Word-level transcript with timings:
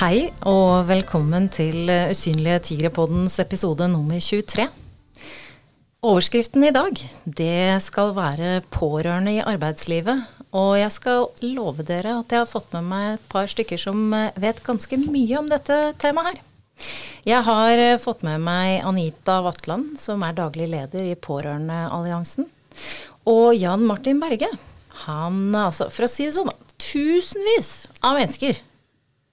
Hei 0.00 0.30
og 0.48 0.86
velkommen 0.88 1.50
til 1.52 1.90
Usynlige 2.08 2.60
tigre-poddens 2.70 3.34
episode 3.42 3.84
nummer 3.92 4.16
23. 4.16 4.64
Overskriften 6.08 6.62
i 6.64 6.70
dag, 6.72 7.02
det 7.28 7.82
skal 7.84 8.14
være 8.16 8.62
pårørende 8.72 9.34
i 9.34 9.42
arbeidslivet. 9.44 10.22
Og 10.56 10.78
jeg 10.80 10.94
skal 10.94 11.26
love 11.44 11.84
dere 11.84 12.14
at 12.22 12.32
jeg 12.32 12.40
har 12.40 12.48
fått 12.48 12.72
med 12.78 12.88
meg 12.88 13.10
et 13.18 13.26
par 13.28 13.50
stykker 13.52 13.82
som 13.82 14.16
vet 14.40 14.62
ganske 14.64 15.00
mye 15.02 15.36
om 15.42 15.52
dette 15.52 15.78
temaet 16.00 16.30
her. 16.30 16.40
Jeg 17.28 17.44
har 17.50 17.84
fått 18.00 18.24
med 18.24 18.40
meg 18.48 18.80
Anita 18.88 19.42
Vatland, 19.44 19.98
som 20.00 20.24
er 20.24 20.40
daglig 20.40 20.70
leder 20.78 21.10
i 21.10 21.18
Pårørendealliansen. 21.28 22.48
Og 23.28 23.52
Jan 23.52 23.84
Martin 23.84 24.24
Berge. 24.24 24.48
Han, 25.04 25.52
altså, 25.52 25.92
for 25.92 26.08
å 26.08 26.12
si 26.14 26.24
det 26.30 26.38
sånn, 26.40 26.48
tusenvis 26.88 27.90
av 28.00 28.16
mennesker 28.16 28.64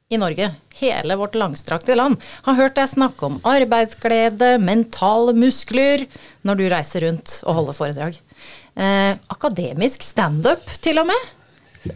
i 0.09 0.17
Norge, 0.17 0.51
hele 0.79 1.15
vårt 1.15 1.35
langstrakte 1.35 1.95
land, 1.95 2.15
har 2.45 2.55
hørt 2.55 2.77
deg 2.77 2.87
snakke 2.87 3.27
om 3.27 3.41
arbeidsglede, 3.47 4.53
mentale 4.63 5.33
muskler, 5.35 6.05
når 6.47 6.59
du 6.59 6.63
reiser 6.71 7.03
rundt 7.03 7.33
og 7.43 7.57
holder 7.59 7.75
foredrag. 7.75 8.21
Eh, 8.79 9.17
akademisk 9.35 10.05
standup, 10.05 10.63
til 10.79 11.01
og 11.03 11.09
med. 11.09 11.27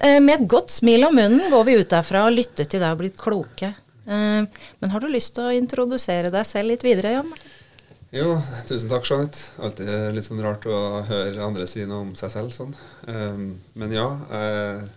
Eh, 0.02 0.20
med 0.20 0.34
et 0.42 0.52
godt 0.52 0.74
smil 0.76 1.08
om 1.08 1.16
munnen 1.16 1.48
går 1.54 1.66
vi 1.70 1.78
ut 1.80 1.94
derfra 1.94 2.26
og 2.28 2.36
lytter 2.36 2.68
til 2.68 2.84
deg 2.84 2.92
og 2.92 3.00
blitt 3.00 3.18
kloke. 3.22 3.72
Eh, 4.04 4.44
men 4.44 4.92
har 4.92 5.00
du 5.00 5.08
lyst 5.08 5.38
til 5.38 5.48
å 5.48 5.56
introdusere 5.56 6.34
deg 6.36 6.48
selv 6.50 6.74
litt 6.74 6.84
videre, 6.84 7.16
Jan? 7.16 7.32
Jo, 8.12 8.34
tusen 8.68 8.92
takk, 8.92 9.08
Jeanette. 9.08 9.40
Alltid 9.64 9.88
litt 10.12 10.28
sånn 10.28 10.44
rart 10.44 10.68
å 10.68 11.00
høre 11.08 11.46
andre 11.46 11.64
si 11.64 11.88
noe 11.88 12.10
om 12.10 12.16
seg 12.20 12.34
selv 12.34 12.52
sånn. 12.52 12.76
Um, 13.08 13.54
men 13.80 13.96
ja. 13.96 14.10
Eh, 14.36 14.90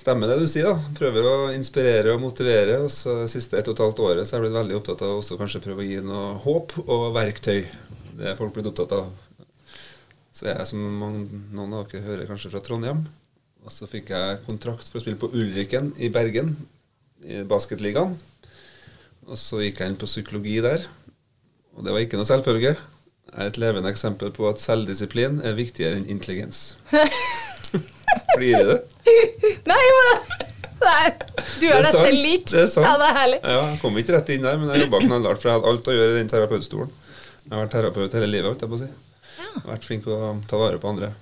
Stemmer 0.00 0.30
det 0.30 0.38
du 0.40 0.46
sier, 0.48 0.64
da. 0.64 0.92
Prøver 0.96 1.26
å 1.28 1.32
inspirere 1.52 2.14
og 2.14 2.22
motivere. 2.22 2.78
Og 2.86 2.88
så 2.94 3.18
siste 3.28 3.58
ett 3.58 3.68
og 3.68 3.76
et 3.76 3.82
halvt 3.84 3.98
året 4.06 4.28
så 4.28 4.36
har 4.36 4.40
jeg 4.40 4.48
blitt 4.48 4.56
veldig 4.56 4.76
opptatt 4.78 5.02
av 5.04 5.18
også 5.18 5.36
kanskje 5.36 5.60
prøve 5.66 5.84
å 5.84 5.88
gi 5.88 5.98
noe 6.04 6.38
håp 6.40 6.76
og 6.86 7.10
verktøy. 7.16 7.58
Det 8.16 8.30
er 8.30 8.38
folk 8.38 8.54
blitt 8.54 8.70
opptatt 8.70 8.94
av. 8.96 9.10
Så 10.32 10.46
jeg, 10.48 10.64
som 10.70 10.80
noen 11.52 11.74
av 11.76 11.84
dere 11.90 12.06
hører 12.06 12.28
kanskje 12.30 12.52
fra 12.52 12.62
Trondheim, 12.64 13.02
og 13.60 13.74
så 13.74 13.88
fikk 13.90 14.12
jeg 14.14 14.38
kontrakt 14.46 14.88
for 14.88 15.00
å 15.00 15.02
spille 15.04 15.20
på 15.20 15.28
Ulriken 15.36 15.90
i 16.00 16.08
Bergen, 16.12 16.54
i 17.20 17.42
basketligaen. 17.44 18.14
Og 19.28 19.36
så 19.36 19.60
gikk 19.60 19.82
jeg 19.82 19.92
inn 19.92 20.00
på 20.00 20.08
psykologi 20.08 20.56
der, 20.64 20.86
og 21.76 21.84
det 21.84 21.92
var 21.92 22.06
ikke 22.06 22.20
noe 22.20 22.30
selvfølge. 22.30 22.72
Jeg 23.30 23.36
er 23.36 23.52
et 23.52 23.60
levende 23.60 23.92
eksempel 23.92 24.32
på 24.34 24.48
at 24.48 24.64
selvdisiplin 24.64 25.42
er 25.44 25.60
viktigere 25.60 26.00
enn 26.00 26.08
intelligens. 26.16 26.70
Flirer 28.36 28.70
du? 28.70 28.76
Nei, 29.70 29.80
men 29.98 30.38
Nei, 30.80 31.08
du 31.60 31.66
er, 31.68 31.76
er 31.76 31.84
deg 31.84 31.92
selv 31.92 32.22
lik. 32.24 32.46
Det 32.48 32.62
er 32.62 32.68
sant. 32.72 32.86
Ja, 32.88 32.96
det 33.00 33.08
er 33.10 33.16
herlig. 33.18 33.40
Ja, 33.44 33.62
jeg 33.68 33.80
kom 33.82 33.98
ikke 34.00 34.14
rett 34.16 34.30
inn 34.32 34.46
der, 34.46 34.60
men 34.60 34.70
jeg 34.72 34.86
jobba 34.86 35.00
knallhardt, 35.04 35.42
for 35.42 35.50
jeg 35.50 35.58
hadde 35.58 35.72
alt 35.74 35.90
å 35.92 35.96
gjøre 35.96 36.14
i 36.14 36.16
den 36.16 36.30
terapeutstolen. 36.32 36.94
Jeg 37.42 37.52
har 37.52 37.66
vært 37.66 37.74
terapeut 37.74 38.16
hele 38.16 38.30
livet, 38.30 38.48
holdt 38.48 38.64
jeg 38.64 38.70
på 38.72 38.78
å 38.78 38.80
si. 38.80 38.88
Ja. 39.40 39.50
Vært 39.66 39.88
flink 39.88 40.06
til 40.06 40.14
å 40.16 40.30
ta 40.48 40.60
vare 40.60 40.80
på 40.80 40.88
andre. 40.92 41.12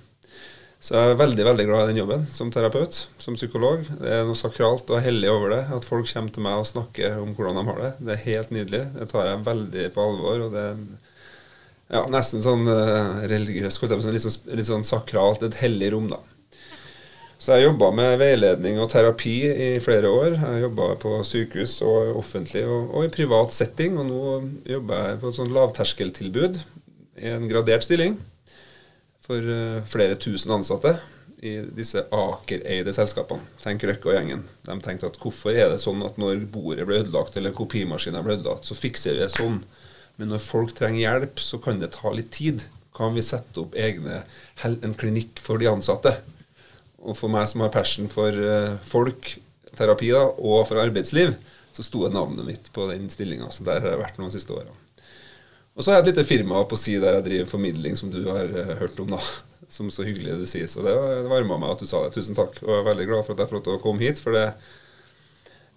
Så 0.79 0.95
jeg 0.95 1.11
er 1.11 1.19
veldig 1.19 1.43
veldig 1.43 1.65
glad 1.67 1.81
i 1.83 1.91
den 1.91 1.99
jobben 1.99 2.21
som 2.31 2.51
terapeut, 2.55 3.01
som 3.19 3.35
psykolog. 3.35 3.83
Det 3.99 4.13
er 4.15 4.23
noe 4.27 4.39
sakralt 4.39 4.87
og 4.95 5.03
hellig 5.03 5.27
over 5.33 5.51
det. 5.57 5.61
At 5.75 5.87
folk 5.87 6.07
kommer 6.07 6.31
til 6.31 6.45
meg 6.45 6.61
og 6.61 6.69
snakker 6.69 7.19
om 7.19 7.33
hvordan 7.35 7.59
de 7.59 7.65
har 7.67 7.81
det. 7.83 7.91
Det 7.99 8.15
er 8.15 8.25
helt 8.29 8.53
nydelig. 8.55 8.83
Det 8.95 9.09
tar 9.11 9.27
jeg 9.27 9.43
veldig 9.49 9.87
på 9.95 10.05
alvor. 10.07 10.45
og 10.45 10.55
det 10.55 10.65
er 10.69 10.79
ja, 11.89 12.05
nesten 12.13 12.45
sånn 12.45 12.63
uh, 12.69 13.25
religiøst, 13.27 13.81
litt 13.81 14.23
sånn, 14.23 14.55
litt 14.55 14.69
sånn 14.69 14.87
sakralt, 14.87 15.43
et 15.43 15.59
hellig 15.59 15.91
rom, 15.95 16.07
da. 16.13 16.21
Så 17.39 17.55
jeg 17.55 17.69
jobba 17.69 17.87
med 17.95 18.17
veiledning 18.19 18.81
og 18.83 18.89
terapi 18.91 19.33
i 19.47 19.67
flere 19.79 20.09
år. 20.11 20.33
Jeg 20.41 20.63
jobba 20.65 20.89
på 20.99 21.11
sykehus 21.23 21.77
og 21.87 22.17
offentlig 22.19 22.65
og, 22.67 22.89
og, 22.91 23.05
i 23.07 23.11
privat 23.13 23.53
setting. 23.55 23.95
Og 23.95 24.09
nå 24.09 24.23
jobber 24.67 25.05
jeg 25.05 25.21
på 25.21 25.29
et 25.29 25.37
sånt 25.37 25.53
lavterskeltilbud 25.55 26.57
i 27.23 27.31
en 27.31 27.47
gradert 27.47 27.85
stilling 27.87 28.17
for 29.23 29.39
uh, 29.39 29.79
flere 29.87 30.17
tusen 30.19 30.51
ansatte 30.51 30.97
i 31.39 31.53
disse 31.75 32.01
Aker-eide 32.11 32.91
selskapene. 32.95 33.45
Tenk 33.63 33.85
Røkke 33.87 34.11
og 34.11 34.17
gjengen. 34.17 34.41
De 34.67 34.75
tenkte 34.83 35.07
at 35.07 35.19
hvorfor 35.21 35.55
er 35.55 35.71
det 35.71 35.79
sånn 35.79 36.03
at 36.03 36.19
når 36.19 36.43
bordet 36.51 36.87
ble 36.89 36.99
ødelagt 37.05 37.37
eller 37.39 37.55
kopimaskinen 37.55 38.25
ble 38.25 38.35
ødelagt, 38.35 38.67
så 38.67 38.75
fikser 38.75 39.15
vi 39.15 39.23
det 39.23 39.29
sånn. 39.31 39.61
Men 40.19 40.33
når 40.33 40.43
folk 40.43 40.75
trenger 40.75 41.05
hjelp, 41.05 41.39
så 41.39 41.61
kan 41.63 41.79
det 41.79 41.93
ta 41.95 42.11
litt 42.11 42.33
tid. 42.35 42.65
Kan 42.99 43.15
vi 43.15 43.23
sette 43.23 43.63
opp 43.63 43.79
egne, 43.79 44.25
en 44.67 44.97
klinikk 44.99 45.39
for 45.39 45.61
de 45.61 45.69
ansatte? 45.71 46.17
Og 46.99 47.15
for 47.15 47.31
meg 47.31 47.47
som 47.47 47.63
har 47.63 47.71
passion 47.73 48.09
for 48.11 48.35
uh, 48.35 48.75
folk, 48.87 49.31
terapi 49.77 50.11
da, 50.11 50.25
og 50.27 50.65
for 50.67 50.81
arbeidsliv, 50.81 51.35
så 51.75 51.85
sto 51.85 52.07
navnet 52.11 52.47
mitt 52.47 52.71
på 52.75 52.89
den 52.89 53.07
stillinga. 53.13 53.47
Så 53.53 53.63
der 53.67 53.79
har 53.83 53.93
jeg 53.93 54.01
vært 54.01 54.19
noen 54.19 54.33
siste 54.33 54.55
åra. 54.55 54.73
Og 55.77 55.85
så 55.85 55.93
har 55.93 55.99
jeg 55.99 56.09
et 56.09 56.11
lite 56.11 56.27
firma 56.27 56.65
på 56.67 56.79
si 56.79 56.97
der 56.99 57.19
jeg 57.19 57.27
driver 57.29 57.53
formidling, 57.53 57.95
som 57.95 58.11
du 58.11 58.19
har 58.27 58.51
uh, 58.51 58.75
hørt 58.81 58.99
om. 58.99 59.15
da, 59.15 59.21
Som 59.69 59.91
så 59.93 60.01
hyggelig 60.01 60.39
du 60.41 60.45
sier. 60.49 60.67
Så 60.67 60.81
det, 60.81 60.91
det 60.97 61.31
varma 61.31 61.59
meg 61.61 61.75
at 61.75 61.81
du 61.83 61.87
sa 61.87 62.03
det. 62.03 62.15
Tusen 62.17 62.35
takk. 62.37 62.57
Og 62.65 62.73
jeg 62.73 62.81
er 62.81 62.89
veldig 62.89 63.09
glad 63.11 63.25
for 63.25 63.35
at 63.35 63.43
jeg 63.43 63.51
får 63.51 63.59
lov 63.59 63.65
til 63.67 63.77
å 63.77 63.81
komme 63.83 64.03
hit. 64.03 64.19
For 64.23 64.35
det, 64.35 64.47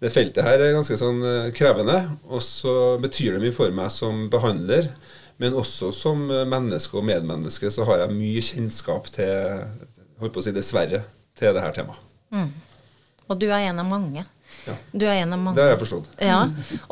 det 0.02 0.10
feltet 0.14 0.46
her 0.46 0.58
er 0.58 0.74
ganske 0.74 0.96
sånn 0.98 1.20
uh, 1.22 1.50
krevende. 1.54 2.00
Og 2.32 2.42
så 2.42 2.76
betyr 3.02 3.36
det 3.36 3.44
mye 3.44 3.54
for 3.54 3.74
meg 3.76 3.92
som 3.94 4.26
behandler. 4.32 4.90
Men 5.42 5.54
også 5.58 5.90
som 5.94 6.26
menneske 6.26 6.98
og 6.98 7.06
medmenneske 7.08 7.70
så 7.74 7.86
har 7.88 8.02
jeg 8.02 8.14
mye 8.14 8.42
kjennskap 8.46 9.08
til 9.14 9.62
holdt 10.22 10.34
på 10.34 10.42
å 10.42 10.46
si 10.46 10.54
dessverre, 10.54 11.02
til 11.38 11.54
det 11.56 11.64
her 11.64 11.74
temaet. 11.76 12.08
Mm. 12.32 12.48
Og 13.28 13.38
du 13.40 13.46
er 13.48 13.68
en 13.68 13.80
av 13.82 13.88
mange. 13.88 14.24
Ja. 14.66 14.74
Du 14.92 15.06
er 15.06 15.22
en 15.22 15.34
av 15.34 15.40
mange. 15.40 15.56
Det 15.58 15.64
har 15.64 15.74
jeg 15.74 15.82
forstått. 15.82 16.10
Ja. 16.22 16.42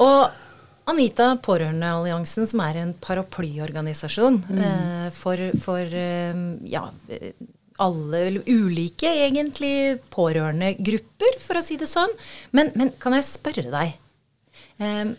Og 0.00 0.90
Anita, 0.90 1.34
Pårørendealliansen, 1.44 2.48
som 2.50 2.62
er 2.64 2.80
en 2.80 2.92
paraplyorganisasjon 3.04 4.40
mm. 4.48 4.60
eh, 4.66 5.08
for, 5.14 5.42
for 5.62 5.96
eh, 6.00 6.40
ja, 6.72 6.86
alle 7.80 8.22
ulike, 8.48 9.10
egentlig, 9.26 10.00
pårørendegrupper, 10.12 11.38
for 11.42 11.60
å 11.60 11.64
si 11.64 11.78
det 11.80 11.88
sånn. 11.90 12.12
Men, 12.56 12.72
men 12.78 12.92
kan 13.00 13.16
jeg 13.16 13.28
spørre 13.28 13.68
deg 13.70 13.94
eh, 14.82 15.12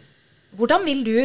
hvordan, 0.57 0.83
vil 0.89 1.05
du, 1.07 1.15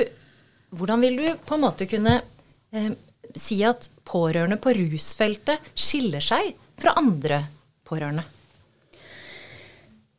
hvordan 0.76 1.02
vil 1.04 1.18
du 1.20 1.26
på 1.48 1.56
en 1.56 1.64
måte 1.66 1.88
kunne 1.90 2.20
eh, 2.20 2.92
si 3.36 3.60
at 3.66 3.88
pårørende 4.06 4.60
på 4.62 4.72
rusfeltet 4.78 5.72
skiller 5.74 6.24
seg 6.24 6.54
fra 6.80 6.96
andre 7.00 7.44
pårørende? 7.86 8.26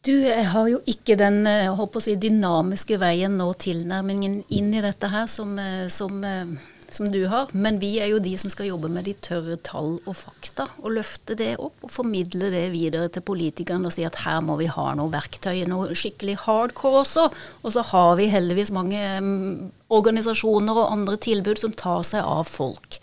Du, 0.08 0.14
har 0.24 0.70
jo 0.72 0.80
ikke 0.88 1.18
den 1.20 1.42
å 1.44 1.88
si, 2.00 2.16
dynamiske 2.16 2.96
veien 3.02 3.36
og 3.44 3.58
tilnærmingen 3.60 4.40
inn 4.56 4.72
i 4.72 4.84
dette 4.84 5.10
her 5.12 5.26
som, 5.28 5.58
eh, 5.60 5.90
som, 5.92 6.22
eh, 6.24 6.54
som, 6.88 7.10
du 7.12 7.26
har. 7.28 7.50
Men 7.52 7.82
vi 7.82 7.98
er 8.00 8.14
jo 8.14 8.22
de 8.24 8.32
som 8.40 8.48
skal 8.54 8.70
jobbe 8.70 8.88
med 8.94 9.04
de 9.04 9.18
tørre 9.20 9.58
tall 9.68 9.98
og 10.06 10.16
fakta. 10.16 10.70
Og 10.80 10.96
løfte 10.96 11.36
det 11.36 11.58
opp 11.60 11.84
og 11.84 11.92
formidle 11.92 12.48
det 12.54 12.70
videre 12.72 13.10
til 13.12 13.26
politikerne 13.28 13.90
og 13.90 13.96
si 13.98 14.06
at 14.08 14.22
her 14.24 14.40
må 14.48 14.56
vi 14.62 14.70
ha 14.72 14.86
noe 14.96 15.12
verktøy, 15.12 15.66
noe 15.68 15.92
skikkelig 15.92 16.38
hardcore 16.46 17.04
også. 17.04 17.28
Og 17.68 17.76
så 17.76 17.84
har 17.92 18.16
vi 18.22 18.30
heldigvis 18.32 18.72
mange 18.72 19.04
um, 19.20 19.68
organisasjoner 19.92 20.86
og 20.86 20.94
andre 20.94 21.20
tilbud 21.20 21.60
som 21.60 21.76
tar 21.76 22.08
seg 22.08 22.24
av 22.24 22.48
folk. 22.48 23.02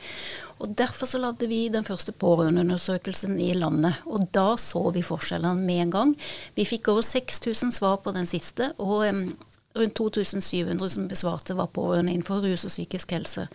Og 0.62 0.76
Derfor 0.78 1.10
så 1.10 1.18
lagde 1.18 1.48
vi 1.50 1.68
den 1.68 1.86
første 1.86 2.12
pårørendeundersøkelsen 2.12 3.38
i 3.40 3.52
landet. 3.58 4.02
Og 4.06 4.28
da 4.34 4.54
så 4.60 4.90
vi 4.94 5.02
forskjellene 5.02 5.66
med 5.66 5.86
en 5.86 5.96
gang. 5.96 6.14
Vi 6.54 6.68
fikk 6.68 6.92
over 6.92 7.02
6000 7.02 7.74
svar 7.74 7.98
på 8.04 8.14
den 8.14 8.26
siste. 8.30 8.72
og 8.78 9.08
um, 9.08 9.26
rundt 9.74 9.94
2700 9.94 10.90
som 10.90 11.08
besvarte 11.10 11.56
var 11.58 11.72
pårørende 11.74 12.12
innenfor 12.14 12.44
rus 12.44 12.64
og 12.66 12.70
psykisk 12.70 13.10
helse. 13.16 13.48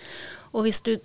Og 0.51 0.65
hvis 0.65 0.81
du 0.83 0.97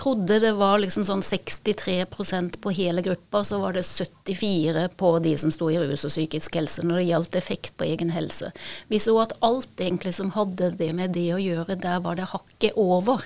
trodde 0.00 0.38
det 0.42 0.52
var 0.58 0.80
liksom 0.82 1.04
sånn 1.06 1.22
63% 1.24 2.58
på 2.62 2.72
hele 2.74 3.04
gruppa, 3.04 3.42
så 3.46 3.60
var 3.62 3.76
det 3.76 3.84
74 3.86 4.88
på 4.98 5.12
de 5.24 5.34
som 5.38 5.52
sto 5.54 5.68
i 5.70 5.78
rus 5.80 6.04
og 6.08 6.12
psykisk 6.12 6.56
helse 6.58 6.84
når 6.84 7.00
det 7.00 7.08
gjaldt 7.10 7.38
effekt 7.38 7.76
på 7.78 7.86
egen 7.88 8.12
helse. 8.14 8.50
Vi 8.90 9.00
så 9.02 9.14
at 9.22 9.36
alt 9.46 9.80
egentlig 9.80 10.14
som 10.18 10.32
hadde 10.36 10.72
det 10.80 10.90
med 10.96 11.14
det 11.16 11.28
å 11.36 11.40
gjøre, 11.40 11.78
der 11.80 12.02
var 12.04 12.18
det 12.18 12.32
hakket 12.32 12.76
over. 12.80 13.24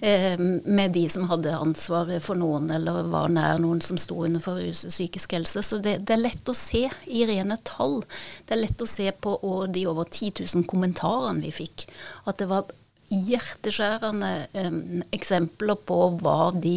Eh, 0.00 0.38
med 0.38 0.92
de 0.92 1.04
som 1.12 1.28
hadde 1.28 1.52
ansvaret 1.56 2.24
for 2.24 2.38
noen, 2.40 2.70
eller 2.72 3.04
var 3.12 3.28
nær 3.32 3.60
noen 3.60 3.82
som 3.84 3.98
sto 4.00 4.22
under 4.24 4.40
psykisk 4.40 5.36
helse. 5.36 5.62
Så 5.66 5.80
det, 5.84 5.98
det, 6.08 6.16
er 6.16 6.24
lett 6.24 6.48
å 6.48 6.56
se 6.56 6.86
i 7.06 7.24
rene 7.28 7.58
tall. 7.68 8.00
Det 8.48 8.56
er 8.56 8.62
lett 8.64 8.80
å 8.80 8.88
se 8.88 9.10
på 9.12 9.36
de 9.68 9.86
over 9.90 10.08
10 10.08 10.44
000 10.54 10.68
kommentarene 10.70 11.44
vi 11.44 11.52
fikk, 11.62 11.86
at 12.24 12.40
det 12.40 12.48
var 12.50 12.72
hjerteskjærende 13.10 14.34
eh, 14.56 14.74
eksempler 15.16 15.80
på 15.86 16.02
hva 16.22 16.52
de 16.54 16.76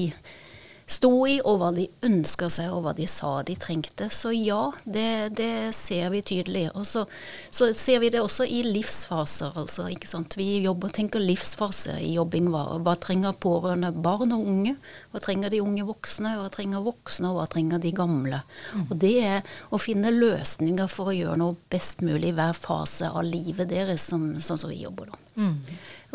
sto 0.89 1.11
i, 1.27 1.37
og 1.41 1.59
hva 1.61 1.69
de 1.75 1.85
ønska 2.05 2.49
seg, 2.51 2.71
og 2.73 2.83
hva 2.85 2.93
de 2.97 3.05
sa 3.09 3.31
de 3.47 3.55
trengte. 3.59 4.09
Så 4.11 4.33
ja, 4.35 4.71
det, 4.83 5.35
det 5.37 5.71
ser 5.77 6.09
vi 6.13 6.21
tydelig. 6.25 6.65
Og 6.75 6.87
så, 6.87 7.05
så, 7.49 7.69
ser 7.77 8.01
vi 8.03 8.11
det 8.13 8.21
også 8.23 8.45
i 8.45 8.61
livsfaser. 8.67 9.55
altså, 9.59 9.87
ikke 9.91 10.09
sant? 10.09 10.37
Vi 10.39 10.63
jobber, 10.65 10.91
tenker 10.93 11.23
livsfase 11.23 11.97
i 12.03 12.13
jobbing. 12.17 12.51
Hva, 12.53 12.65
hva 12.83 12.97
trenger 12.99 13.37
pårørende 13.37 13.93
barn 13.95 14.35
og 14.35 14.45
unge? 14.53 14.75
Hva 15.13 15.23
trenger 15.23 15.53
de 15.53 15.63
unge 15.63 15.87
voksne? 15.87 16.35
Hva 16.39 16.51
trenger 16.53 16.83
voksne, 16.85 17.31
og 17.31 17.39
hva 17.39 17.47
trenger 17.51 17.81
de 17.83 17.93
gamle? 17.95 18.43
Mm. 18.73 18.85
Og 18.89 18.95
det 19.01 19.15
er 19.23 19.57
å 19.73 19.81
finne 19.81 20.13
løsninger 20.13 20.91
for 20.91 21.11
å 21.11 21.17
gjøre 21.17 21.39
noe 21.41 21.57
best 21.71 22.03
mulig 22.05 22.33
i 22.33 22.37
hver 22.37 22.55
fase 22.57 23.09
av 23.09 23.23
livet 23.27 23.71
deres, 23.71 24.09
som, 24.11 24.33
sånn 24.43 24.61
som 24.61 24.71
vi 24.71 24.83
jobber 24.83 25.13
da. 25.13 25.19
Mm. 25.39 25.57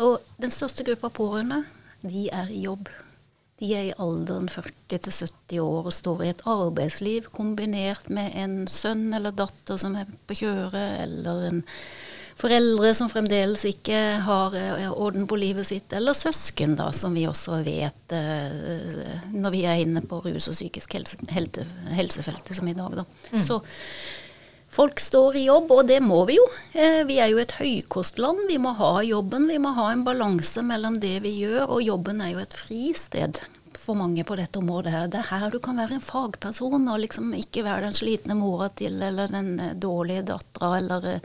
Og 0.05 0.33
den 0.39 0.53
største 0.53 0.85
gruppa 0.87 1.11
pårørende, 1.11 1.63
de 2.05 2.29
er 2.31 2.51
i 2.53 2.63
jobb. 2.63 2.87
De 3.59 3.71
er 3.75 3.89
i 3.89 3.95
alderen 3.99 4.47
40 4.51 4.75
70 4.89 5.59
år 5.63 5.89
og 5.89 5.95
står 5.95 6.23
i 6.23 6.29
et 6.31 6.45
arbeidsliv 6.47 7.27
kombinert 7.33 8.07
med 8.13 8.35
en 8.39 8.61
sønn 8.71 9.09
eller 9.15 9.35
datter 9.35 9.79
som 9.81 9.97
er 9.99 10.07
på 10.27 10.37
kjøret, 10.39 11.01
eller 11.03 11.43
en 11.49 11.65
foreldre 12.39 12.93
som 12.95 13.09
fremdeles 13.11 13.65
ikke 13.67 13.97
har 14.23 14.55
eh, 14.55 14.87
orden 14.89 15.27
på 15.27 15.39
livet 15.39 15.67
sitt, 15.67 15.91
eller 15.95 16.15
søsken, 16.15 16.77
da, 16.79 16.89
som 16.95 17.15
vi 17.17 17.25
også 17.27 17.59
vet 17.65 18.15
eh, 18.15 19.17
når 19.33 19.55
vi 19.55 19.65
er 19.67 19.83
inne 19.83 20.03
på 20.07 20.21
rus 20.23 20.47
og 20.47 20.55
psykisk 20.55 20.95
helse, 20.95 21.19
helsefeltet, 21.97 22.55
som 22.55 22.71
i 22.71 22.77
dag. 22.77 23.01
Da. 23.01 23.07
Mm. 23.33 23.43
Så 23.43 23.59
Folk 24.69 24.99
står 25.01 25.35
i 25.35 25.45
jobb, 25.47 25.71
og 25.73 25.87
det 25.89 25.97
må 26.05 26.23
vi 26.29 26.37
jo. 26.37 26.45
Eh, 26.77 27.01
vi 27.09 27.17
er 27.19 27.31
jo 27.31 27.39
et 27.41 27.55
høykostland. 27.57 28.45
Vi 28.47 28.59
må 28.61 28.75
ha 28.77 28.99
jobben. 29.03 29.47
Vi 29.49 29.57
må 29.61 29.73
ha 29.73 29.89
en 29.91 30.03
balanse 30.05 30.61
mellom 30.65 30.99
det 31.01 31.17
vi 31.25 31.39
gjør, 31.41 31.63
og 31.65 31.81
jobben 31.81 32.21
er 32.21 32.35
jo 32.35 32.43
et 32.43 32.53
fristed 32.53 33.41
for 33.79 33.97
mange 33.97 34.23
på 34.23 34.37
dette 34.37 34.59
området. 34.61 34.91
her. 34.93 35.07
Det 35.07 35.23
er 35.23 35.31
her 35.31 35.49
du 35.49 35.59
kan 35.59 35.81
være 35.81 35.97
en 35.97 36.05
fagperson, 36.05 36.87
og 36.87 37.01
liksom 37.01 37.33
ikke 37.33 37.65
være 37.65 37.87
den 37.87 37.97
slitne 37.97 38.37
mora 38.37 38.69
til, 38.69 39.01
eller 39.01 39.27
den 39.27 39.59
eh, 39.59 39.73
dårlige 39.73 40.27
dattera, 40.29 40.77
eller, 40.77 41.07
eh, 41.15 41.19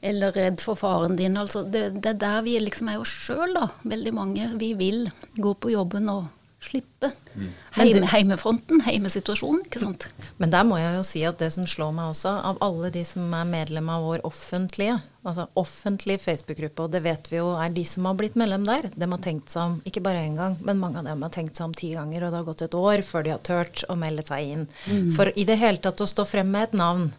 eller, 0.00 0.32
redd 0.32 0.60
for 0.62 0.78
faren 0.78 1.16
din. 1.18 1.36
Altså, 1.36 1.64
det, 1.64 1.88
det 1.98 2.14
er 2.14 2.20
der 2.22 2.42
vi 2.46 2.58
liksom 2.62 2.92
er 2.92 3.00
oss 3.02 3.10
sjøl, 3.26 3.56
da. 3.58 3.66
Veldig 3.82 4.14
mange. 4.14 4.52
Vi 4.62 4.74
vil 4.78 5.08
gå 5.34 5.54
på 5.58 5.74
jobben 5.74 6.08
og 6.08 6.30
slippe. 6.60 7.10
Mm. 7.34 7.52
Heime, 7.76 8.06
heimefronten, 8.12 8.82
heimesituasjonen, 8.84 9.62
ikke 9.66 9.82
sant. 9.82 10.08
Men 10.38 10.52
der 10.52 10.66
må 10.68 10.78
jeg 10.80 10.98
jo 10.98 11.04
si 11.06 11.22
at 11.28 11.40
det 11.40 11.50
som 11.54 11.68
slår 11.68 11.94
meg 11.96 12.12
også, 12.12 12.34
av 12.50 12.60
alle 12.64 12.92
de 12.94 13.04
som 13.08 13.32
er 13.36 13.48
medlem 13.48 13.88
av 13.92 14.04
vår 14.06 14.24
offentlige, 14.28 14.98
altså 15.26 15.44
offentlig 15.60 16.16
Facebook-gruppe, 16.22 16.84
og 16.86 16.92
det 16.94 17.02
vet 17.04 17.26
vi 17.28 17.38
jo 17.38 17.50
er 17.60 17.72
de 17.74 17.82
som 17.84 18.06
har 18.08 18.16
blitt 18.16 18.38
medlem 18.40 18.64
der, 18.68 18.88
de 18.94 19.08
har 19.12 19.20
tenkt 19.22 19.52
seg 19.52 19.66
om 19.68 19.74
ikke 19.88 20.02
bare 20.04 20.22
én 20.24 20.36
gang, 20.38 20.56
men 20.64 20.80
mange 20.80 21.00
av 21.00 21.08
dem 21.08 21.24
har 21.24 21.32
tenkt 21.34 21.58
seg 21.58 21.66
om 21.68 21.74
ti 21.76 21.90
ganger, 21.92 22.24
og 22.24 22.32
det 22.32 22.38
har 22.40 22.46
gått 22.48 22.64
et 22.64 22.76
år 22.78 23.04
før 23.06 23.26
de 23.26 23.34
har 23.34 23.42
turt 23.44 23.84
å 23.92 23.96
melde 24.00 24.24
seg 24.26 24.52
inn. 24.54 24.66
Mm. 24.86 25.10
For 25.16 25.32
i 25.36 25.44
det 25.48 25.58
hele 25.60 25.82
tatt 25.82 26.00
å 26.00 26.08
stå 26.08 26.24
frem 26.28 26.52
med 26.54 26.70
et 26.70 26.78
navn 26.80 27.10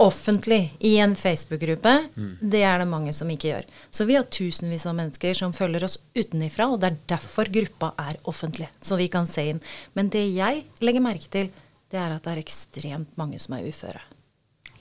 offentlig 0.00 0.62
i 0.78 0.94
en 1.04 1.16
Facebook-gruppe, 1.18 1.96
mm. 2.14 2.30
det 2.40 2.62
er 2.64 2.80
det 2.80 2.90
mange 2.90 3.12
som 3.16 3.30
ikke 3.32 3.52
gjør. 3.52 3.68
Så 3.90 4.06
vi 4.08 4.16
har 4.16 4.28
tusenvis 4.32 4.86
av 4.88 4.96
mennesker 4.96 5.36
som 5.36 5.56
følger 5.56 5.84
oss 5.84 5.98
utenifra, 6.16 6.70
og 6.70 6.80
det 6.80 6.92
er 6.92 7.02
derfor 7.16 7.50
gruppa 7.52 7.92
er 8.00 8.20
offentlig, 8.30 8.70
så 8.80 8.96
vi 9.00 9.10
kan 9.12 9.28
se 9.28 9.50
inn. 9.52 9.60
Men 9.98 10.08
det 10.12 10.24
jeg 10.32 10.64
legger 10.80 11.04
merke 11.04 11.28
til, 11.28 11.52
det 11.90 11.98
er 12.00 12.14
at 12.14 12.24
det 12.24 12.36
er 12.36 12.42
ekstremt 12.44 13.20
mange 13.20 13.40
som 13.42 13.58
er 13.58 13.66
uføre. 13.66 14.00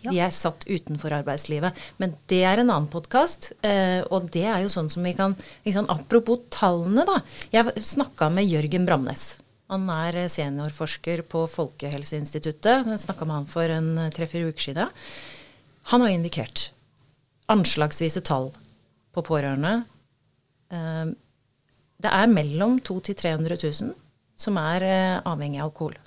Ja. 0.01 0.11
De 0.11 0.21
er 0.23 0.31
satt 0.35 0.63
utenfor 0.67 1.13
arbeidslivet. 1.17 1.75
Men 1.99 2.15
det 2.31 2.41
er 2.47 2.61
en 2.61 2.71
annen 2.71 2.89
podkast. 2.91 3.51
Eh, 3.65 3.99
og 4.07 4.29
det 4.33 4.45
er 4.47 4.63
jo 4.63 4.71
sånn 4.71 4.89
som 4.91 5.05
vi 5.05 5.13
kan 5.17 5.35
liksom, 5.65 5.89
Apropos 5.91 6.45
tallene, 6.53 7.05
da. 7.07 7.19
Jeg 7.53 7.85
snakka 7.85 8.31
med 8.33 8.47
Jørgen 8.47 8.87
Bramnes. 8.87 9.27
Han 9.69 9.85
er 9.93 10.23
seniorforsker 10.31 11.23
på 11.29 11.43
Folkehelseinstituttet. 11.51 12.87
Jeg 12.89 13.03
snakka 13.03 13.27
med 13.27 13.41
han 13.41 13.49
for 13.49 13.69
en 13.75 13.91
tre-fire 14.15 14.49
uker 14.49 14.69
siden. 14.71 14.99
Han 15.91 16.05
har 16.05 16.15
indikert 16.15 16.69
anslagsvise 17.49 18.23
tall 18.25 18.51
på 19.15 19.25
pårørende. 19.25 19.81
Eh, 20.73 21.07
det 21.99 22.11
er 22.15 22.31
mellom 22.31 22.79
200 22.79 22.95
000 22.95 23.07
til 23.09 23.19
300 23.19 23.59
000 23.83 23.97
som 24.39 24.59
er 24.61 24.85
eh, 24.87 25.17
avhengig 25.27 25.59
av 25.59 25.69
alkohol. 25.69 25.97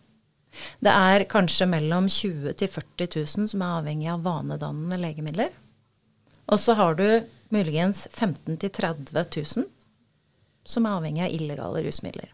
Det 0.82 0.92
er 0.92 1.26
kanskje 1.30 1.68
mellom 1.70 2.08
20 2.10 2.56
til 2.60 2.70
40 2.70 3.08
000 3.16 3.52
som 3.52 3.62
er 3.64 3.76
avhengig 3.80 4.10
av 4.12 4.24
vanedannende 4.26 4.98
legemidler. 5.00 5.52
Og 6.52 6.60
så 6.60 6.76
har 6.76 6.98
du 6.98 7.06
muligens 7.54 8.06
15 8.10 8.58
til 8.58 8.70
30 8.70 9.24
000 9.36 9.68
som 10.64 10.86
er 10.86 10.98
avhengig 10.98 11.24
av 11.24 11.34
illegale 11.34 11.82
rusmidler. 11.86 12.28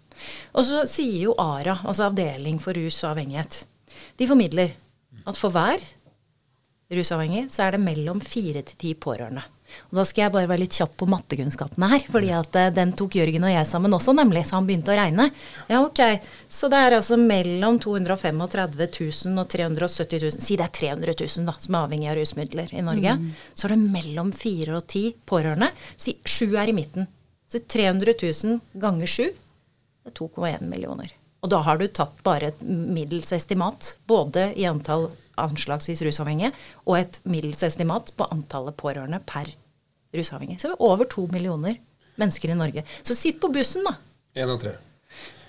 Og 0.52 0.66
så 0.68 0.82
sier 0.90 1.28
jo 1.28 1.36
ARA, 1.40 1.78
altså 1.84 2.08
Avdeling 2.08 2.58
for 2.60 2.76
rus 2.76 2.98
og 3.04 3.14
avhengighet, 3.14 3.62
de 4.18 4.28
formidler 4.28 4.74
at 5.24 5.38
for 5.38 5.54
hver 5.54 5.80
rusavhengig 6.92 7.46
så 7.52 7.66
er 7.66 7.76
det 7.76 7.84
mellom 7.84 8.20
fire 8.24 8.62
til 8.66 8.80
ti 8.80 8.92
pårørende. 8.98 9.44
Og 9.88 10.00
da 10.00 10.04
skal 10.08 10.24
jeg 10.24 10.34
bare 10.34 10.50
være 10.50 10.62
litt 10.64 10.76
kjapp 10.78 10.94
på 11.00 11.08
mattekunnskapene 11.10 11.90
her, 11.92 12.04
fordi 12.12 12.30
at 12.36 12.58
uh, 12.58 12.68
den 12.74 12.94
tok 12.98 13.18
Jørgen 13.18 13.46
og 13.48 13.52
jeg 13.52 13.68
sammen 13.68 13.96
også, 13.96 14.14
nemlig, 14.16 14.44
så 14.48 14.58
han 14.58 14.68
begynte 14.68 14.94
å 14.94 14.98
regne. 14.98 15.28
Ja, 15.70 15.82
ok. 15.82 16.02
Så 16.48 16.70
det 16.72 16.80
er 16.84 16.98
altså 16.98 17.18
mellom 17.20 17.80
235 17.82 18.42
000 18.86 19.42
og 19.42 19.52
370 19.52 20.24
000, 20.28 20.40
si 20.44 20.58
det 20.60 20.68
er 20.68 20.74
300 20.80 21.16
000 21.20 21.48
da, 21.48 21.56
som 21.60 21.76
er 21.76 21.84
avhengig 21.84 22.10
av 22.12 22.18
rusmidler 22.20 22.72
i 22.74 22.84
Norge. 22.84 23.18
Mm. 23.18 23.28
Så 23.54 23.68
er 23.68 23.76
det 23.76 23.92
mellom 23.98 24.32
fire 24.36 24.78
og 24.80 24.88
ti 24.90 25.08
pårørende. 25.28 25.70
Si 25.96 26.18
sju 26.24 26.52
er 26.56 26.72
i 26.72 26.76
midten. 26.76 27.08
Så 27.48 27.62
300 27.64 28.16
000 28.22 28.60
ganger 28.80 29.08
sju, 29.08 29.30
det 30.04 30.12
er 30.12 30.18
2,1 30.20 30.68
millioner. 30.68 31.17
Og 31.42 31.52
da 31.52 31.60
har 31.62 31.78
du 31.78 31.86
tatt 31.86 32.18
bare 32.26 32.50
et 32.50 32.62
middels 32.66 33.30
estimat, 33.36 33.94
både 34.10 34.50
i 34.58 34.66
antall 34.68 35.08
anslagsvis 35.38 36.02
rusavhengige, 36.02 36.50
og 36.86 36.98
et 36.98 37.20
middels 37.28 37.62
estimat 37.62 38.10
på 38.18 38.26
antallet 38.34 38.74
pårørende 38.78 39.20
per 39.26 39.52
rusavhengig. 40.16 40.58
Så 40.62 40.74
over 40.78 41.06
to 41.06 41.28
millioner 41.32 41.78
mennesker 42.18 42.50
i 42.50 42.58
Norge. 42.58 42.82
Så 43.02 43.14
sitt 43.14 43.38
på 43.40 43.52
bussen, 43.54 43.86
da. 43.86 43.94
Én 44.34 44.50
av 44.50 44.58
tre. 44.60 44.74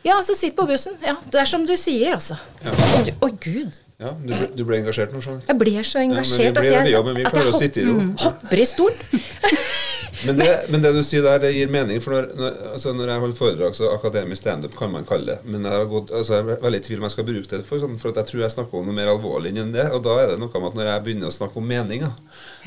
Ja, 0.06 0.22
så 0.24 0.36
sitt 0.38 0.56
på 0.56 0.68
bussen. 0.70 0.96
Ja, 1.04 1.18
Det 1.26 1.42
er 1.42 1.50
som 1.50 1.66
du 1.66 1.76
sier, 1.78 2.14
altså. 2.14 2.38
Å, 2.62 2.74
ja. 3.08 3.16
oh, 3.26 3.34
gud. 3.42 3.80
Ja, 4.00 4.14
du 4.14 4.30
ble, 4.32 4.46
du 4.56 4.64
ble 4.64 4.78
engasjert 4.80 5.12
nå, 5.12 5.20
sånn. 5.26 5.42
Jeg 5.48 5.60
ble 5.60 5.74
så 5.84 6.00
engasjert 6.06 6.46
ja, 6.46 6.54
men 6.54 6.64
vi 6.64 6.70
ble, 6.70 6.78
at 6.80 6.94
jeg, 6.94 7.04
men 7.04 7.18
vi 7.18 7.26
at 7.28 7.36
jeg 7.36 7.50
hopp, 7.52 8.04
mm, 8.06 8.12
hopper 8.24 8.62
i 8.62 8.68
stolen. 8.70 9.24
Men 10.26 10.38
det, 10.38 10.48
men 10.70 10.82
det, 10.84 10.92
du 10.96 11.02
sier 11.06 11.24
der, 11.26 11.40
det 11.44 11.52
gir 11.56 11.72
mening. 11.72 12.02
For 12.04 12.16
når, 12.16 12.28
når, 12.38 12.58
altså 12.74 12.94
når 12.96 13.12
jeg 13.12 13.24
holder 13.24 13.38
foredrag, 13.38 13.76
så 13.78 13.92
akademisk 13.94 14.42
standup 14.42 14.76
kan 14.78 14.92
man 14.94 15.08
kalle 15.08 15.36
det. 15.36 15.38
Men 15.50 15.68
jeg, 15.68 15.88
gått, 15.92 16.14
altså 16.16 16.36
jeg 16.36 16.46
er 16.46 16.62
veldig 16.64 16.82
i 16.82 16.86
tvil 16.88 17.02
om 17.02 17.08
jeg 17.08 17.16
skal 17.16 17.28
bruke 17.30 17.52
det 17.54 17.62
for, 17.68 17.84
sånn, 17.84 17.98
for 18.02 18.12
jeg 18.14 18.30
tror 18.32 18.44
jeg 18.44 18.56
snakker 18.56 18.82
om 18.82 18.90
noe 18.90 18.98
mer 18.98 19.12
alvorlig 19.14 19.54
enn 19.56 19.74
det. 19.76 19.88
Og 19.96 20.04
da 20.06 20.18
er 20.22 20.34
det 20.34 20.40
noe 20.42 20.52
med 20.54 20.70
at 20.72 20.80
når 20.80 20.92
jeg 20.92 21.06
begynner 21.08 21.32
å 21.32 21.38
snakke 21.40 21.62
om 21.62 21.70
mening, 21.74 22.06
ja. 22.08 22.14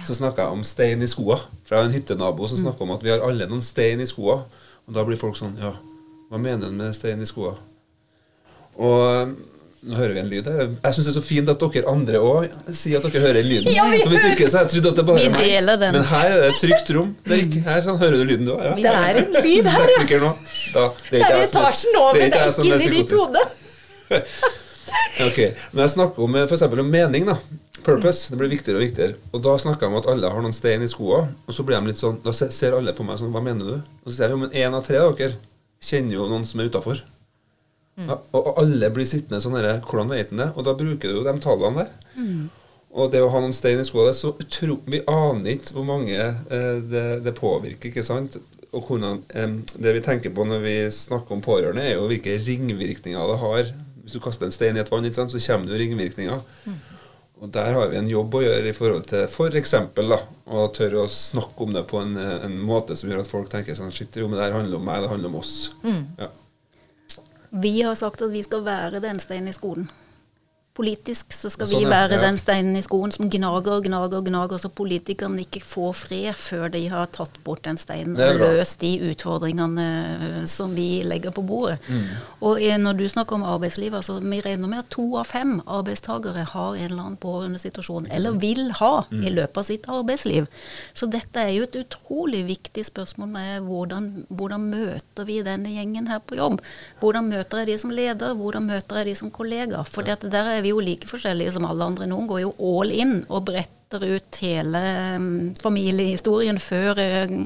så 0.06 0.18
snakker 0.18 0.44
jeg 0.44 0.58
om 0.58 0.66
stein 0.66 1.04
i 1.04 1.10
skoa. 1.10 1.38
For 1.62 1.76
jeg 1.76 1.82
har 1.82 1.90
en 1.90 1.96
hyttenabo 1.98 2.50
som 2.50 2.62
snakker 2.64 2.86
om 2.86 2.96
at 2.96 3.06
vi 3.06 3.14
har 3.14 3.24
alle 3.26 3.48
noen 3.50 3.64
stein 3.64 4.02
i 4.02 4.08
skoa. 4.08 4.42
Og 4.88 4.96
da 4.96 5.04
blir 5.06 5.20
folk 5.20 5.38
sånn 5.38 5.54
Ja, 5.62 5.76
hva 6.32 6.40
mener 6.40 6.70
han 6.70 6.78
med 6.80 6.96
stein 6.96 7.22
i 7.22 7.28
skoa? 7.28 7.54
Og 8.80 9.34
nå 9.82 9.96
hører 9.98 10.12
vi 10.14 10.20
en 10.22 10.28
lyd 10.30 10.46
her. 10.46 10.60
Jeg 10.70 10.94
syns 10.94 11.06
det 11.08 11.10
er 11.10 11.16
så 11.16 11.22
fint 11.26 11.48
at 11.50 11.62
dere 11.62 11.90
andre 11.90 12.20
òg 12.22 12.58
sier 12.78 13.00
at 13.00 13.06
dere 13.08 13.22
hører 13.24 13.46
lyden. 13.46 13.72
Ja, 13.76 13.86
For 14.04 14.12
Hvis 14.14 14.26
ikke 14.28 14.46
så 14.50 14.60
har 14.60 14.68
jeg 14.68 14.74
trodde 14.76 14.92
at 14.92 15.00
det 15.00 15.06
bare 15.08 15.24
er 15.26 15.32
meg. 15.34 15.88
Men 15.96 16.06
her 16.12 16.28
er 16.28 16.36
det 16.44 16.50
et 16.52 16.60
trygt 16.60 16.92
rom. 16.96 17.10
Ikke, 17.38 17.62
her 17.66 17.82
sånn, 17.86 17.98
hører 18.02 18.20
du 18.20 18.30
lyden 18.30 18.46
du 18.46 18.52
òg. 18.54 18.62
Ja. 18.68 18.74
Det 18.78 18.92
er 18.92 19.20
en 19.22 19.34
lyd 19.38 19.70
her, 19.74 19.94
ja. 19.96 20.20
Nå. 20.22 20.30
Da, 20.72 20.86
det 21.10 21.24
er, 21.26 21.40
etasjen 21.48 21.98
over, 21.98 22.20
det 22.20 22.28
er 22.30 22.52
ikke 22.52 22.68
inni 22.68 22.92
ditt 23.00 23.16
hode. 23.18 23.42
ok, 25.26 25.38
Men 25.72 25.84
jeg 25.84 25.94
snakker 25.96 26.26
om 26.28 26.38
f.eks. 26.44 26.64
om 26.70 26.94
mening. 26.94 27.26
da 27.32 27.38
Purpose. 27.82 28.30
Det 28.30 28.38
blir 28.38 28.52
viktigere 28.52 28.78
og 28.78 28.84
viktigere. 28.84 29.16
Og 29.34 29.42
da 29.42 29.56
snakker 29.58 29.88
jeg 29.88 29.92
om 29.92 29.98
at 29.98 30.08
alle 30.12 30.30
har 30.30 30.44
noen 30.44 30.54
stein 30.54 30.84
i 30.84 30.90
skoa. 30.90 31.24
Og 31.46 31.56
så 31.56 31.64
blir 31.66 31.80
de 31.80 31.90
litt 31.90 31.98
sånn 31.98 32.20
Da 32.22 32.34
ser 32.34 32.76
alle 32.76 32.94
på 32.94 33.06
meg 33.06 33.18
sånn 33.18 33.32
Hva 33.34 33.42
mener 33.42 33.66
du? 33.66 33.74
Og 34.04 34.12
så 34.12 34.20
sier 34.20 34.30
jeg 34.30 34.36
jo, 34.36 34.42
men 34.44 34.54
én 34.54 34.76
av 34.78 34.84
tre 34.86 35.00
av 35.02 35.16
dere 35.18 35.34
kjenner 35.82 36.14
jo 36.14 36.28
noen 36.30 36.46
som 36.46 36.62
er 36.62 36.70
utafor. 36.70 37.02
Mm. 38.02 38.10
Ja, 38.10 38.18
og 38.38 38.58
alle 38.62 38.90
blir 38.94 39.06
sittende 39.08 39.38
sånn 39.44 39.54
herre 39.58 39.76
Hvordan 39.86 40.10
vet 40.10 40.32
han 40.32 40.42
det? 40.42 40.50
Og 40.56 40.66
da 40.66 40.74
bruker 40.78 41.08
du 41.08 41.20
jo 41.20 41.24
de 41.26 41.34
tallene 41.44 41.84
der. 41.84 41.94
Mm. 42.16 42.50
Og 42.92 43.12
det 43.12 43.22
å 43.24 43.30
ha 43.32 43.40
noen 43.40 43.54
stein 43.56 43.80
i 43.80 43.86
skoa 43.88 44.08
det 44.08 44.14
er 44.14 44.18
så 44.18 44.32
utro, 44.36 44.78
Vi 44.84 45.00
aner 45.08 45.54
ikke 45.54 45.78
hvor 45.78 45.86
mange 45.88 46.18
eh, 46.18 46.74
det, 46.84 47.06
det, 47.24 47.34
påvirker. 47.38 47.88
ikke 47.88 48.04
sant? 48.04 48.36
Og 48.72 48.88
hvordan, 48.88 49.22
eh, 49.32 49.58
Det 49.72 49.94
vi 49.96 50.04
tenker 50.04 50.34
på 50.34 50.44
når 50.48 50.64
vi 50.64 50.76
snakker 50.92 51.36
om 51.36 51.44
pårørende, 51.44 51.86
er 51.86 51.96
jo 51.96 52.08
hvilke 52.10 52.36
ringvirkninger 52.44 53.32
det 53.32 53.38
har. 53.40 53.72
Hvis 54.02 54.16
du 54.16 54.20
kaster 54.20 54.48
en 54.48 54.54
stein 54.54 54.76
i 54.76 54.82
et 54.82 54.90
vann, 54.92 55.06
ikke 55.08 55.22
sant, 55.22 55.32
så 55.32 55.40
kommer 55.40 55.70
det 55.70 55.78
jo 55.78 55.84
ringvirkninger. 55.86 56.42
Mm. 56.66 56.80
Og 57.42 57.50
Der 57.50 57.72
har 57.74 57.88
vi 57.90 57.98
en 57.98 58.10
jobb 58.10 58.34
å 58.38 58.42
gjøre 58.44 58.70
i 58.70 58.76
forhold 58.76 59.08
til 59.10 59.24
f.eks. 59.26 59.72
For 59.96 60.60
å 60.62 60.68
tørre 60.76 61.02
å 61.02 61.10
snakke 61.10 61.64
om 61.64 61.72
det 61.74 61.82
på 61.90 61.98
en, 61.98 62.14
en, 62.18 62.54
måte 62.62 62.94
som 62.98 63.10
gjør 63.10 63.24
at 63.24 63.30
folk 63.30 63.48
tenker 63.50 63.74
sånn 63.74 63.90
Shit, 63.94 64.14
jo, 64.20 64.28
men 64.28 64.38
det 64.38 64.46
her 64.46 64.58
handler 64.60 64.78
om 64.78 64.86
meg, 64.86 65.02
det 65.02 65.10
handler 65.10 65.32
om 65.32 65.40
oss. 65.40 65.56
Mm. 65.82 66.04
Ja. 66.20 66.28
Vi 67.52 67.82
har 67.84 67.94
sagt 67.94 68.22
at 68.24 68.32
vi 68.32 68.40
skal 68.42 68.64
være 68.64 69.00
den 69.04 69.18
steinen 69.20 69.50
i 69.50 69.52
skolen. 69.52 69.90
Politisk 70.74 71.34
så 71.36 71.50
skal 71.52 71.66
Sånn, 71.68 71.82
vi 71.84 71.90
være 71.90 72.14
Ja. 72.16 72.20
den 72.22 72.38
steinen 72.40 72.76
i 72.78 72.82
skoen 72.82 73.12
som 73.12 73.28
gnager 73.28 73.74
og 73.76 73.84
gnager 73.84 74.16
og 74.16 74.24
gnager, 74.24 74.56
så 74.58 74.70
politikerne 74.72 75.40
ikke 75.44 75.60
får 75.60 75.92
fred 75.94 76.34
før 76.34 76.70
de 76.72 76.88
har 76.88 77.06
tatt 77.12 77.34
bort 77.44 77.60
den 77.66 77.76
steinen 77.76 78.16
og 78.16 78.38
løst 78.40 78.78
de 78.80 78.94
utfordringene 79.12 79.84
eh, 80.40 80.46
som 80.48 80.72
vi 80.74 81.02
legger 81.04 81.30
på 81.30 81.44
bordet. 81.44 81.76
Mm. 81.88 82.06
Og 82.40 82.62
eh, 82.62 82.78
når 82.80 82.96
du 82.96 83.04
snakker 83.08 83.34
om 83.36 83.42
arbeidslivet, 83.44 83.98
altså 84.00 84.16
vi 84.22 84.40
regner 84.40 84.66
med 84.72 84.78
at 84.78 84.88
to 84.88 85.04
av 85.20 85.26
fem 85.28 85.60
arbeidstakere 85.66 86.46
har 86.54 86.74
en 86.74 86.84
eller 86.88 87.02
annen 87.02 87.18
pårørendesituasjon, 87.20 88.06
eller 88.10 88.32
vil 88.40 88.70
ha 88.80 89.04
Mm. 89.12 89.26
i 89.26 89.30
løpet 89.30 89.56
av 89.58 89.64
sitt 89.64 89.84
arbeidsliv. 89.88 90.46
Så 90.94 91.06
dette 91.10 91.36
er 91.36 91.50
jo 91.52 91.64
et 91.64 91.76
utrolig 91.84 92.46
viktig 92.46 92.84
spørsmål 92.86 93.28
med 93.28 93.60
hvordan, 93.66 94.24
hvordan 94.30 94.60
møter 94.70 95.26
vi 95.26 95.42
denne 95.42 95.68
gjengen 95.68 96.08
her 96.08 96.20
på 96.20 96.36
jobb? 96.36 96.60
Hvordan 97.00 97.28
møter 97.28 97.58
jeg 97.58 97.66
de 97.66 97.78
som 97.78 97.90
leder, 97.90 98.34
hvordan 98.34 98.64
møter 98.66 98.96
jeg 99.02 99.06
de 99.06 99.14
som 99.14 99.30
kollegaer? 99.30 99.84
For 99.84 100.02
der 100.02 100.16
er 100.56 100.61
vi 100.64 100.72
jo 100.72 100.80
like 100.84 101.08
forskjellige 101.10 101.52
som 101.56 101.66
alle 101.68 101.84
andre. 101.92 102.06
Noen 102.10 102.26
går 102.30 102.40
jo 102.44 102.54
all 102.58 102.90
in 102.94 103.18
og 103.28 103.44
bretter 103.50 104.06
ut 104.08 104.38
hele 104.40 104.80
mm, 105.18 105.36
familiehistorien 105.62 106.58
før 106.62 106.98
eh, 107.02 107.36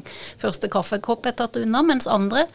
første 0.41 0.71
kaffekopp 0.73 1.27
er 1.27 1.37
tatt 1.41 1.57
unna, 1.63 1.83
mens 1.83 2.07
andre 2.07 2.47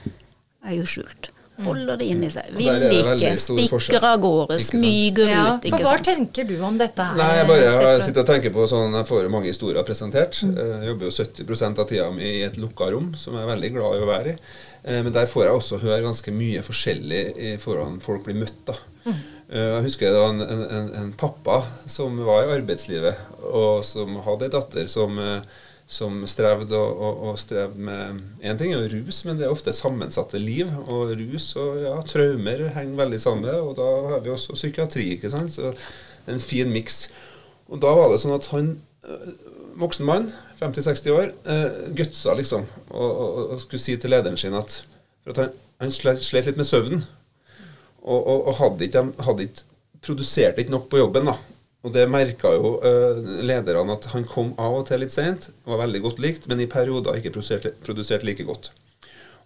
er 0.65 0.77
jo 0.77 0.85
skjult. 0.87 1.31
Holder 1.61 1.97
det 1.99 2.07
inni 2.09 2.29
seg. 2.33 2.47
Vil 2.57 2.69
er 2.71 2.93
ikke. 2.95 3.31
Stikker 3.37 4.05
av 4.07 4.21
gårde. 4.23 4.55
Smyger 4.65 5.27
Ja, 5.29 5.41
ut. 5.53 5.65
for 5.67 5.67
Ikke 5.67 5.83
hva 5.83 5.91
sant. 5.99 6.07
tenker 6.07 6.47
du 6.49 6.55
om 6.65 6.77
dette 6.79 7.05
her? 7.05 7.19
Nei, 7.19 7.27
jeg 7.37 7.47
bare 7.51 7.67
jeg 7.67 8.01
sitter 8.07 8.23
og 8.23 8.29
tenker 8.31 8.53
på 8.55 8.65
sånn 8.71 8.95
Jeg 8.97 9.05
får 9.05 9.27
mange 9.29 9.51
historier 9.51 9.85
presentert. 9.85 10.39
Jeg 10.41 10.87
jobber 10.89 11.05
jo 11.05 11.11
70 11.11 11.77
av 11.83 11.85
tida 11.91 12.07
mi 12.15 12.23
i 12.39 12.41
et 12.47 12.57
lukka 12.57 12.89
rom, 12.95 13.11
som 13.19 13.35
jeg 13.37 13.43
er 13.43 13.51
veldig 13.51 13.71
glad 13.75 13.99
i 13.99 14.01
å 14.01 14.09
være 14.09 14.33
i. 14.33 14.37
Eh, 14.85 15.03
Men 15.03 15.13
der 15.13 15.29
får 15.29 15.43
jeg 15.45 15.53
også 15.59 15.81
høre 15.83 16.01
ganske 16.07 16.33
mye 16.33 16.63
forskjellig 16.65 17.21
i 17.37 17.51
forhold 17.61 17.83
hvordan 17.83 18.01
folk 18.07 18.23
blir 18.25 18.39
møtt. 18.41 18.57
da. 18.65 18.73
Eh, 19.05 19.13
Jeg 19.51 19.83
husker 19.83 20.13
det 20.13 20.19
var 20.21 20.31
en, 20.31 20.43
en, 20.45 20.61
en, 20.63 20.85
en 20.95 21.09
pappa 21.19 21.57
som 21.89 22.15
var 22.23 22.45
i 22.45 22.53
arbeidslivet, 22.55 23.17
og 23.51 23.81
som 23.83 24.21
hadde 24.23 24.47
ei 24.47 24.53
datter 24.53 24.87
som, 24.87 25.17
eh, 25.19 25.43
som 25.91 26.21
strevde 26.29 26.77
og, 26.77 27.01
og, 27.03 27.17
og 27.31 27.39
strevde 27.41 27.83
med 27.83 28.21
Én 28.47 28.59
ting 28.59 28.71
er 28.71 28.87
rus, 28.93 29.25
men 29.27 29.35
det 29.35 29.49
er 29.49 29.51
ofte 29.51 29.73
sammensatte 29.75 30.39
liv. 30.39 30.71
Og 30.87 31.11
rus 31.19 31.49
og 31.59 31.81
ja, 31.83 31.97
traumer 32.07 32.69
henger 32.77 33.01
veldig 33.03 33.19
sammen. 33.19 33.51
Og 33.51 33.75
da 33.79 33.89
har 34.13 34.23
vi 34.23 34.31
også 34.31 34.55
psykiatri, 34.55 35.09
ikke 35.17 35.33
sant. 35.33 35.51
Så 35.57 35.73
en 36.31 36.39
fin 36.39 36.71
miks. 36.71 37.09
Og 37.67 37.83
da 37.83 37.91
var 37.97 38.07
det 38.13 38.21
sånn 38.23 38.37
at 38.37 38.47
han 38.53 38.77
øh, 39.03 39.29
voksen 39.83 40.07
mann, 40.07 40.31
50-60 40.61 41.11
år, 41.17 41.31
gutsa 41.97 42.35
liksom 42.37 42.67
og, 42.93 43.07
og, 43.09 43.53
skulle 43.63 43.81
si 43.81 43.95
til 43.97 44.11
lederen 44.13 44.37
sin 44.37 44.53
at 44.53 44.83
at 45.25 45.37
han, 45.37 45.55
han 45.81 45.91
slet 45.93 46.45
litt 46.47 46.59
med 46.59 46.67
søvnen. 46.67 47.03
Og, 48.01 48.19
og, 48.19 48.47
og 48.49 48.57
hadde 48.57 48.87
ikke, 48.87 49.05
ikke 49.45 49.67
produserte 50.01 50.63
ikke 50.63 50.73
nok 50.73 50.89
på 50.89 51.01
jobben. 51.01 51.29
da. 51.29 51.37
Og 51.81 51.93
det 51.95 52.05
merka 52.13 52.51
jo 52.53 52.75
uh, 52.83 53.21
lederne 53.41 53.95
at 53.95 54.05
han 54.13 54.25
kom 54.29 54.53
av 54.61 54.81
og 54.81 54.85
til 54.89 55.01
litt 55.01 55.13
seint, 55.13 55.49
var 55.65 55.81
veldig 55.81 56.03
godt 56.03 56.21
likt, 56.21 56.45
men 56.49 56.61
i 56.61 56.69
perioder 56.69 57.17
ikke 57.17 57.33
produserte, 57.33 57.73
produserte 57.85 58.27
like 58.27 58.45
godt. 58.45 58.69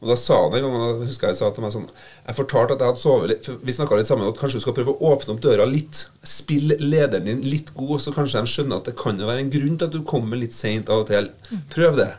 Og 0.04 0.10
da 0.12 0.18
sa 0.20 0.42
han 0.44 0.58
en 0.58 0.66
gang, 0.66 0.74
og 0.76 1.00
da 1.00 1.08
husker 1.08 1.32
jeg 1.32 1.40
sa 1.40 1.48
til 1.56 1.64
meg 1.64 1.72
sånn 1.72 1.86
Jeg 1.88 2.36
fortalte 2.36 2.76
at 2.76 2.82
jeg 2.84 2.92
hadde 2.92 3.00
sovet 3.00 3.30
litt 3.32 3.48
Vi 3.64 3.76
snakka 3.78 3.96
litt 3.96 4.10
sammen 4.10 4.28
at 4.28 4.40
kanskje 4.42 4.60
du 4.60 4.64
skal 4.66 4.76
prøve 4.76 4.92
å 4.92 5.12
åpne 5.14 5.32
opp 5.34 5.40
døra 5.46 5.68
litt. 5.70 6.02
Spill 6.28 6.76
lederen 6.82 7.30
din 7.30 7.46
litt 7.48 7.72
god, 7.78 8.02
så 8.04 8.12
kanskje 8.14 8.44
de 8.44 8.52
skjønner 8.52 8.82
at 8.82 8.90
det 8.90 8.98
kan 9.00 9.22
jo 9.22 9.30
være 9.30 9.46
en 9.46 9.54
grunn 9.54 9.78
til 9.80 9.88
at 9.88 9.96
du 9.96 10.04
kommer 10.08 10.42
litt 10.42 10.58
seint 10.58 10.92
av 10.92 11.06
og 11.06 11.14
til. 11.14 11.32
Prøv 11.72 12.02
det. 12.02 12.10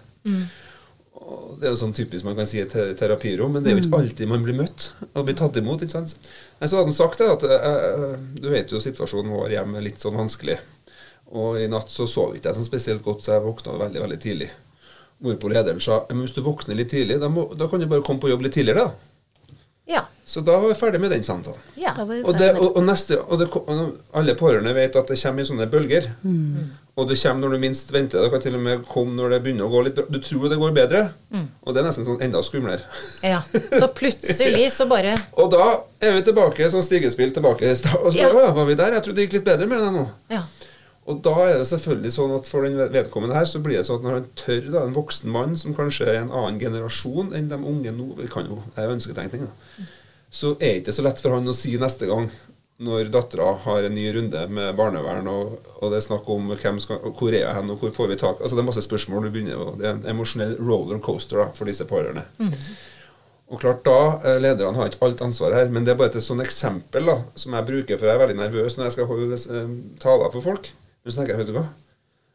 Og 1.27 1.57
det 1.59 1.67
er 1.67 1.73
jo 1.73 1.79
sånn 1.81 1.95
typisk 1.97 2.27
man 2.27 2.37
kan 2.39 2.47
si 2.47 2.61
et 2.63 2.75
terapirom, 3.01 3.57
men 3.57 3.65
det 3.65 3.73
er 3.73 3.79
jo 3.79 3.83
ikke 3.83 3.99
alltid 3.99 4.31
man 4.31 4.45
blir 4.47 4.55
møtt 4.55 4.91
og 5.09 5.25
blir 5.27 5.35
tatt 5.39 5.57
imot. 5.59 5.83
ikke 5.83 5.97
sant? 5.97 6.15
Men 6.61 6.71
så 6.71 6.79
hadde 6.79 6.93
han 6.93 6.99
sagt 6.99 7.23
det 7.23 7.31
at 7.33 7.47
eh, 7.51 8.05
Du 8.39 8.47
vet 8.53 8.71
jo 8.71 8.83
situasjonen 8.83 9.33
vår 9.35 9.57
hjemme 9.57 9.81
er 9.81 9.87
litt 9.89 10.03
sånn 10.03 10.19
vanskelig. 10.19 10.61
Og 11.35 11.59
i 11.59 11.67
natt 11.71 11.91
så 11.91 12.07
sov 12.07 12.37
ikke 12.37 12.53
jeg 12.53 12.61
sånn 12.61 12.69
spesielt 12.69 13.03
godt, 13.03 13.25
så 13.27 13.35
jeg 13.35 13.47
våkna 13.47 13.75
veldig 13.81 14.05
veldig 14.05 14.21
tidlig. 14.23 14.53
Hvorpå 15.25 15.51
lederen 15.51 15.83
sa 15.83 16.05
men 16.11 16.23
hvis 16.23 16.37
du 16.37 16.45
våkner 16.47 16.79
litt 16.79 16.93
tidlig, 16.93 17.19
da, 17.19 17.31
må, 17.33 17.49
da 17.59 17.67
kan 17.71 17.83
du 17.83 17.89
bare 17.91 18.05
komme 18.07 18.23
på 18.23 18.31
jobb 18.31 18.47
litt 18.47 18.55
tidligere. 18.55 18.87
da. 18.87 19.16
Ja. 19.87 20.01
Så 20.27 20.41
da 20.43 20.57
var 20.59 20.69
vi 20.69 20.75
ferdig 20.75 20.99
med 21.01 21.13
den 21.15 21.23
samtalen. 21.23 21.61
ja. 21.79 21.93
Da 21.97 22.05
var 22.05 22.15
vi 22.17 22.23
Og, 22.27 22.35
det, 22.39 22.49
og, 22.59 22.77
og 22.77 22.83
neste, 22.85 23.21
og 23.23 23.39
det, 23.39 23.47
og 23.55 23.93
alle 24.19 24.35
pårørende 24.35 24.73
vet 24.75 24.97
at 24.99 25.07
det 25.13 25.21
kommer 25.23 25.45
i 25.45 25.47
sånne 25.47 25.69
bølger. 25.71 26.09
Og 26.97 27.09
det 27.11 27.19
kommer 27.21 27.43
når 27.45 27.53
du 27.55 27.59
minst 27.63 27.93
venter. 27.93 28.23
Det 28.25 28.31
kan 28.33 28.41
til 28.43 28.55
og 28.57 28.63
med 28.65 28.83
komme 28.89 29.15
når 29.15 29.35
det 29.37 29.41
begynner 29.45 29.67
å 29.69 29.71
gå 29.71 29.83
litt 29.87 29.95
bra. 29.99 30.07
Du 30.11 30.19
tror 30.25 30.49
det 30.51 30.59
går 30.59 30.73
bedre, 30.75 31.03
og 31.63 31.75
det 31.77 31.83
er 31.83 31.87
nesten 31.87 32.07
sånn 32.09 32.23
enda 32.25 32.43
skumlere. 32.43 32.83
ja. 33.23 33.43
Så 33.79 33.87
plutselig 33.95 34.71
så 34.79 34.87
bare 34.91 35.15
Og 35.37 35.51
da 35.53 35.67
er 36.01 36.17
vi 36.19 36.23
tilbake, 36.31 36.71
sånn 36.73 36.83
stigespill 36.87 37.31
tilbake. 37.37 37.69
i 37.71 37.77
stad, 37.77 37.95
Og 38.03 38.13
så 38.13 38.19
Ja. 38.25 38.33
bare, 38.33 38.47
ja. 38.49 38.53
var 38.59 38.65
vi 38.67 38.75
der? 38.75 38.93
Jeg 38.99 39.05
trodde 39.07 39.17
det 39.21 39.29
gikk 39.29 39.39
litt 39.39 39.45
bedre 39.53 39.67
med 39.71 39.79
det 39.85 39.93
nå. 39.93 40.07
Ja. 40.35 40.43
Og 41.07 41.21
da 41.23 41.35
er 41.45 41.61
det 41.61 41.69
selvfølgelig 41.71 42.11
sånn 42.17 42.33
at 42.35 42.49
for 42.51 42.67
den 42.67 42.81
vedkommende 42.91 43.37
her, 43.39 43.47
så 43.47 43.61
blir 43.63 43.79
det 43.79 43.85
sånn 43.87 44.01
at 44.01 44.07
når 44.07 44.17
han 44.17 44.27
tør, 44.39 44.65
da, 44.73 44.83
en 44.83 44.97
voksen 44.97 45.31
mann 45.31 45.55
som 45.59 45.77
kanskje 45.77 46.09
er 46.11 46.19
en 46.25 46.33
annen 46.35 46.59
generasjon 46.59 47.31
enn 47.37 47.53
de 47.53 47.61
unge 47.61 47.93
nå 47.95 48.09
Vi 48.19 48.27
kan 48.33 48.49
jo, 48.51 48.59
det 48.75 48.83
er 48.83 48.89
jo 48.89 48.97
ønsketenkning, 48.97 49.47
da. 49.47 49.87
Så 50.35 50.57
er 50.57 50.75
det 50.75 50.83
ikke 50.83 50.97
så 50.97 51.05
lett 51.07 51.23
for 51.23 51.37
han 51.37 51.47
å 51.47 51.55
si 51.55 51.77
neste 51.79 52.09
gang, 52.11 52.27
når 52.83 53.09
dattera 53.09 53.55
har 53.63 53.87
en 53.87 53.95
ny 53.97 54.05
runde 54.13 54.43
med 54.53 54.75
barnevern, 54.77 55.31
og, 55.33 55.55
og 55.79 55.93
det 55.93 56.01
er 56.01 56.05
snakk 56.09 56.27
om 56.33 56.51
hvem 56.51 56.81
skal, 56.83 56.99
hvor 57.07 57.31
er 57.31 57.39
jeg 57.39 57.55
hen, 57.57 57.71
og 57.73 57.81
hvor 57.81 57.95
får 57.95 58.11
vi 58.11 58.19
tak 58.21 58.43
Altså 58.43 58.59
det 58.59 58.65
er 58.65 58.69
masse 58.69 58.85
spørsmål. 58.85 59.29
Du 59.29 59.33
begynner, 59.33 59.63
og 59.63 59.79
det 59.81 59.87
er 59.89 59.95
en 59.95 60.11
emosjonell 60.13 60.59
rollercoaster 60.61 61.41
da, 61.41 61.47
for 61.57 61.71
disse 61.71 61.87
pårørende. 61.89 62.27
Og 63.47 63.63
klart 63.63 63.87
da, 63.87 63.97
eh, 64.27 64.41
Lederne 64.43 64.77
har 64.77 64.91
ikke 64.91 65.07
alt 65.07 65.23
ansvaret 65.23 65.63
her, 65.63 65.71
men 65.73 65.87
det 65.87 65.95
er 65.95 66.01
bare 66.03 66.11
et 66.13 66.27
sånn 66.27 66.43
eksempel 66.45 67.07
da, 67.09 67.21
som 67.39 67.55
jeg 67.55 67.69
bruker, 67.71 67.97
for 67.97 68.11
jeg 68.11 68.19
er 68.19 68.25
veldig 68.25 68.41
nervøs 68.43 68.77
når 68.77 68.89
jeg 68.89 68.97
skal 68.97 69.09
holde 69.13 69.39
eh, 69.39 69.73
taler 70.03 70.35
for 70.35 70.45
folk. 70.51 70.73
Men 71.07 71.15
så 71.15 71.21
tenker 71.23 71.37
jeg, 71.37 71.45
vet 71.45 71.53
du 71.53 71.57
hva, 71.61 71.65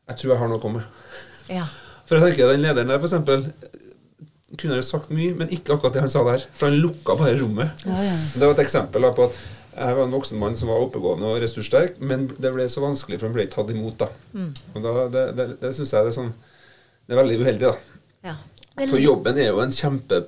jeg 0.08 0.20
tror 0.22 0.32
jeg 0.34 0.40
har 0.42 0.50
noe 0.52 0.60
å 0.62 0.64
komme 0.64 0.80
med. 0.82 1.24
ja. 1.52 1.68
For 2.08 2.20
jeg 2.20 2.34
tenker, 2.34 2.50
Den 2.52 2.64
lederen 2.66 2.90
der, 2.92 3.00
for 3.00 3.08
eksempel, 3.08 3.44
kunne 4.60 4.76
jo 4.80 4.84
sagt 4.84 5.12
mye, 5.16 5.32
men 5.40 5.52
ikke 5.56 5.78
akkurat 5.78 5.94
det 5.96 6.02
han 6.04 6.12
sa 6.12 6.24
der. 6.28 6.42
For 6.60 6.68
han 6.68 6.80
lukka 6.84 7.16
bare 7.20 7.38
rommet. 7.40 7.84
Det 7.88 8.42
var 8.44 8.52
et 8.58 8.64
eksempel 8.66 9.06
på 9.16 9.28
at 9.30 9.38
jeg 9.72 9.96
var 9.96 10.04
en 10.04 10.12
voksen 10.18 10.40
mann 10.42 10.58
som 10.60 10.68
var 10.68 10.84
oppegående 10.84 11.30
og 11.30 11.38
ressurssterk, 11.40 12.02
men 12.04 12.26
det 12.36 12.52
ble 12.52 12.66
så 12.72 12.84
vanskelig, 12.84 13.20
for 13.22 13.30
han 13.30 13.36
ble 13.38 13.46
ikke 13.48 13.56
tatt 13.62 13.72
imot. 13.72 13.96
da. 14.02 14.10
Og 14.76 14.82
da, 14.84 14.96
Det, 15.14 15.24
det, 15.38 15.46
det 15.62 15.72
syns 15.78 15.94
jeg 15.96 16.04
det 16.08 16.12
er 16.12 16.18
sånn 16.18 16.34
Det 17.08 17.16
er 17.16 17.22
veldig 17.22 17.38
uheldig, 17.46 17.70
da. 17.72 18.02
ja. 18.32 18.36
For 18.88 19.00
jobben 19.00 19.40
er 19.40 19.50
jo 19.54 19.60
en 19.64 19.72
kjempe 19.76 20.22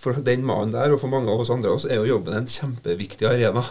For 0.00 0.12
den 0.24 0.42
mannen 0.44 0.72
der, 0.72 0.92
og 0.92 1.00
for 1.00 1.08
mange 1.12 1.32
av 1.32 1.40
oss 1.44 1.50
andre 1.52 1.70
også, 1.76 1.88
er 1.92 2.00
jo 2.00 2.08
jobben 2.16 2.36
en 2.36 2.48
kjempeviktig 2.48 3.28
arena. 3.28 3.62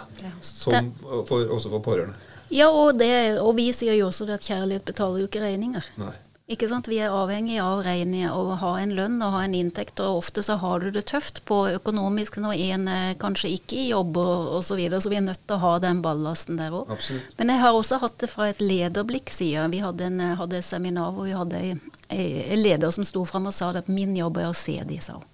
Som, 0.41 0.93
for, 1.29 1.49
også 1.57 1.69
for 1.73 1.81
pårørende. 1.85 2.13
Ja, 2.53 2.69
og, 2.69 2.99
det, 2.99 3.39
og 3.41 3.55
vi 3.57 3.71
sier 3.73 3.97
jo 3.97 4.11
også 4.11 4.27
at 4.29 4.45
kjærlighet 4.45 4.85
betaler 4.85 5.23
jo 5.23 5.29
ikke 5.29 5.43
regninger. 5.43 5.87
Nei. 6.01 6.13
Ikke 6.45 6.67
sant? 6.69 6.85
Vi 6.85 6.99
er 7.01 7.09
avhengig 7.09 7.55
av 7.57 7.79
regninger 7.81 8.33
og 8.37 8.51
ha 8.61 8.75
en 8.77 8.91
lønn 8.93 9.15
og 9.25 9.31
ha 9.33 9.39
en 9.47 9.55
inntekt, 9.57 9.97
og 9.97 10.19
ofte 10.19 10.43
så 10.45 10.59
har 10.61 10.83
du 10.83 10.91
det 10.93 11.07
tøft 11.09 11.41
på 11.49 11.57
økonomisk 11.79 12.37
når 12.37 12.61
en 12.67 12.85
er 12.91 13.15
kanskje 13.17 13.49
ikke 13.55 13.79
i 13.81 13.87
jobb 13.87 14.19
og 14.21 14.59
osv., 14.59 14.67
så, 14.67 14.77
videre, 14.77 15.01
så 15.01 15.09
vi 15.09 15.17
er 15.17 15.25
nødt 15.25 15.41
til 15.41 15.57
å 15.57 15.63
ha 15.63 15.73
den 15.81 16.03
ballasten 16.05 16.61
der 16.61 16.75
òg. 16.77 16.93
Men 17.39 17.49
jeg 17.49 17.63
har 17.63 17.73
også 17.73 17.97
hatt 18.03 18.19
det 18.21 18.29
fra 18.29 18.51
et 18.51 18.61
lederblikk, 18.61 19.33
sier 19.33 19.65
Vi 19.73 19.81
hadde, 19.81 20.11
en, 20.11 20.21
hadde 20.37 20.61
et 20.61 20.67
seminar 20.67 21.15
hvor 21.15 21.25
vi 21.25 21.33
hadde 21.33 21.63
en 21.73 22.61
leder 22.61 22.93
som 22.93 23.07
sto 23.07 23.25
fram 23.25 23.49
og 23.49 23.55
sa 23.55 23.73
at 23.73 23.89
min 23.89 24.13
jobb 24.13 24.37
er 24.43 24.51
å 24.51 24.57
se 24.57 24.77
de, 24.85 25.01
sa 25.01 25.17
hun. 25.17 25.25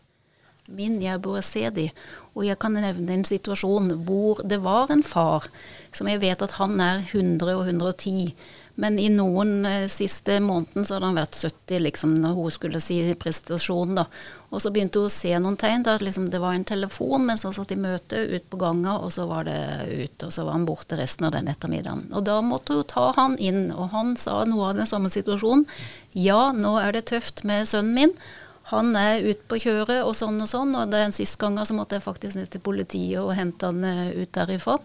Min 0.75 1.01
jobb 1.03 1.29
Sedi. 1.43 1.89
Og 2.35 2.45
jeg 2.47 2.59
kan 2.61 2.73
nevne 2.77 3.17
en 3.17 3.27
situasjon 3.27 3.91
hvor 4.07 4.41
det 4.47 4.61
var 4.63 4.91
en 4.93 5.03
far 5.03 5.49
som 5.91 6.07
jeg 6.07 6.21
vet 6.21 6.41
at 6.41 6.57
han 6.59 6.79
er 6.79 7.03
100 7.11 7.55
og 7.55 7.67
110. 7.67 8.33
Men 8.79 8.99
i 8.99 9.09
noen 9.11 9.65
eh, 9.67 9.87
siste 9.91 10.37
måneden 10.39 10.85
så 10.87 10.95
hadde 10.95 11.09
han 11.09 11.17
vært 11.19 11.35
70, 11.37 11.81
liksom, 11.85 12.13
når 12.23 12.37
hun 12.37 12.53
skulle 12.55 12.81
si 12.83 12.99
prestasjon. 13.19 13.97
da. 13.99 14.05
Og 14.49 14.63
så 14.63 14.71
begynte 14.71 15.01
hun 15.01 15.09
å 15.09 15.13
se 15.13 15.33
noen 15.43 15.57
tegn 15.59 15.83
til 15.85 15.97
at 15.97 16.05
liksom, 16.05 16.29
det 16.31 16.39
var 16.41 16.55
en 16.55 16.65
telefon 16.67 17.27
mens 17.27 17.43
han 17.47 17.55
satt 17.55 17.73
i 17.75 17.79
møte 17.79 18.23
ut 18.31 18.47
på 18.49 18.59
ganga, 18.61 18.95
og 19.03 19.11
så 19.13 19.27
var 19.29 19.45
det 19.49 19.59
ut, 19.91 20.25
og 20.27 20.31
så 20.33 20.47
var 20.47 20.57
han 20.57 20.67
borte 20.69 20.99
resten 20.99 21.27
av 21.27 21.35
den 21.35 21.51
ettermiddagen. 21.51 22.07
Og 22.15 22.25
da 22.27 22.39
måtte 22.45 22.79
hun 22.79 22.87
ta 22.87 23.09
han 23.19 23.35
inn, 23.43 23.67
og 23.75 23.91
han 23.95 24.15
sa 24.19 24.41
noe 24.47 24.71
av 24.71 24.79
den 24.79 24.89
samme 24.89 25.11
situasjonen. 25.13 25.67
Ja, 26.15 26.49
nå 26.55 26.77
er 26.79 26.95
det 26.95 27.09
tøft 27.11 27.43
med 27.47 27.67
sønnen 27.69 27.97
min. 27.97 28.15
Han 28.71 28.95
er 28.95 29.25
ute 29.25 29.43
på 29.51 29.59
kjøret 29.59 30.01
og 30.05 30.15
sånn 30.15 30.39
og 30.39 30.49
sånn, 30.49 30.73
og 30.79 30.91
den 30.93 31.11
siste 31.15 31.41
gangen 31.41 31.67
så 31.67 31.75
måtte 31.75 31.97
jeg 31.97 32.05
faktisk 32.05 32.39
ned 32.39 32.51
til 32.53 32.63
politiet 32.63 33.19
og 33.19 33.33
hente 33.35 33.67
han 33.67 33.83
eh, 33.83 34.23
ut 34.23 34.31
derifra. 34.35 34.77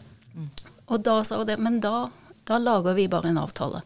Og 0.87 1.03
da 1.07 1.21
sa 1.27 1.41
hun 1.41 1.49
det, 1.49 1.59
men 1.63 1.81
da, 1.83 2.09
da 2.47 2.59
lager 2.63 2.97
vi 2.99 3.09
bare 3.11 3.31
en 3.31 3.43
avtale. 3.43 3.83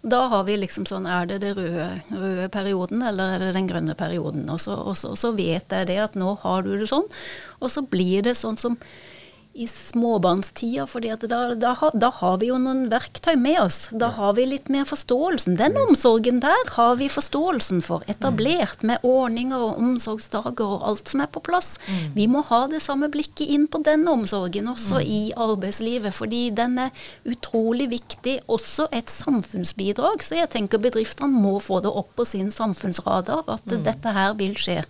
Da 0.00 0.22
har 0.32 0.46
vi 0.46 0.56
liksom 0.56 0.86
sånn, 0.88 1.04
er 1.04 1.26
det 1.28 1.42
den 1.42 1.58
røde, 1.58 1.88
røde 2.08 2.48
perioden, 2.52 3.02
eller 3.04 3.34
er 3.34 3.42
det 3.44 3.50
den 3.58 3.68
grønne 3.68 3.94
perioden? 3.98 4.46
Og 4.48 4.62
så, 4.64 4.78
og 4.78 4.96
så, 4.96 5.12
så 5.18 5.34
vet 5.36 5.74
jeg 5.74 5.90
det 5.90 5.98
at 6.06 6.16
nå 6.18 6.38
har 6.44 6.64
du 6.64 6.72
det 6.80 6.88
sånn. 6.88 7.04
Og 7.60 7.72
så 7.74 7.84
blir 7.84 8.24
det 8.24 8.38
sånn 8.40 8.56
som 8.60 8.78
i 9.52 9.66
småbarnstida, 9.68 10.86
for 10.86 11.02
da, 11.02 11.16
da, 11.54 11.90
da, 11.92 12.10
har 12.20 12.36
vi 12.38 12.50
jo 12.52 12.58
noen 12.62 12.84
verktøy 12.90 13.34
med 13.34 13.58
oss. 13.64 13.78
Da 13.90 14.12
har 14.14 14.36
vi 14.36 14.44
litt 14.46 14.68
mer 14.70 14.86
forståelsen. 14.86 15.56
Den 15.58 15.74
omsorgen 15.80 16.38
der 16.44 16.70
har 16.76 16.94
vi 17.00 17.08
forståelsen 17.10 17.82
for. 17.82 18.04
Etablert 18.10 18.84
med 18.86 19.02
ordninger 19.06 19.58
og 19.58 19.80
omsorgsdager 19.82 20.76
og 20.76 20.86
alt 20.86 21.10
som 21.10 21.24
er 21.24 21.30
på 21.34 21.42
plass. 21.42 21.72
Mm. 21.88 22.04
Vi 22.14 22.28
må 22.30 22.44
ha 22.46 22.62
det 22.70 22.82
samme 22.84 23.10
blikket 23.10 23.50
inn 23.50 23.66
på 23.66 23.82
den 23.86 24.06
omsorgen 24.10 24.70
også 24.70 25.00
mm. 25.00 25.10
i 25.18 25.20
arbeidslivet, 25.34 26.14
fordi 26.14 26.44
den 26.54 26.78
er 26.86 26.94
utrolig 27.26 27.90
viktig. 27.90 28.38
Også 28.46 28.86
et 28.94 29.10
samfunnsbidrag. 29.10 30.22
Så 30.22 30.38
jeg 30.38 30.52
tenker 30.54 30.82
bedriftene 30.82 31.34
må 31.34 31.58
få 31.58 31.82
det 31.82 31.90
opp 31.90 32.14
på 32.20 32.28
sin 32.28 32.54
samfunnsradar 32.54 33.42
at 33.50 33.66
mm. 33.66 33.82
dette 33.90 34.14
her 34.14 34.38
vil 34.38 34.54
skje. 34.60 34.84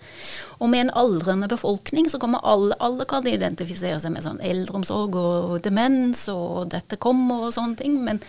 Og 0.61 0.69
med 0.69 0.83
en 0.85 0.93
aldrende 1.01 1.49
befolkning 1.49 2.11
så 2.13 2.19
kommer 2.21 2.45
alle, 2.45 2.77
alle 2.85 3.07
kan 3.09 3.27
identifisere 3.27 3.97
seg 4.03 4.13
med 4.13 4.27
sånn 4.27 4.43
eldreomsorg 4.45 5.17
og 5.17 5.55
demens 5.65 6.27
og 6.33 6.69
dette 6.75 6.99
kommer 7.01 7.47
og 7.47 7.55
sånne 7.57 7.81
ting. 7.81 7.97
Men, 8.05 8.21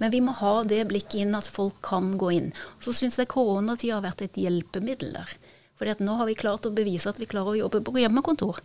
men 0.00 0.14
vi 0.14 0.22
må 0.26 0.34
ha 0.40 0.56
det 0.66 0.82
blikket 0.90 1.20
inn 1.22 1.36
at 1.38 1.46
folk 1.46 1.78
kan 1.86 2.16
gå 2.18 2.32
inn. 2.34 2.50
Så 2.82 2.96
syns 2.96 3.20
jeg 3.22 3.30
koronatida 3.30 4.00
har 4.00 4.06
vært 4.08 4.26
et 4.26 4.40
hjelpemiddel 4.42 5.14
der. 5.14 5.36
At 5.86 6.02
nå 6.02 6.16
har 6.18 6.26
vi 6.26 6.34
klart 6.34 6.66
å 6.66 6.74
bevise 6.74 7.12
at 7.12 7.20
vi 7.22 7.28
klarer 7.30 7.54
å 7.54 7.60
jobbe 7.66 7.84
på 7.84 8.00
hjemmekontor 8.00 8.58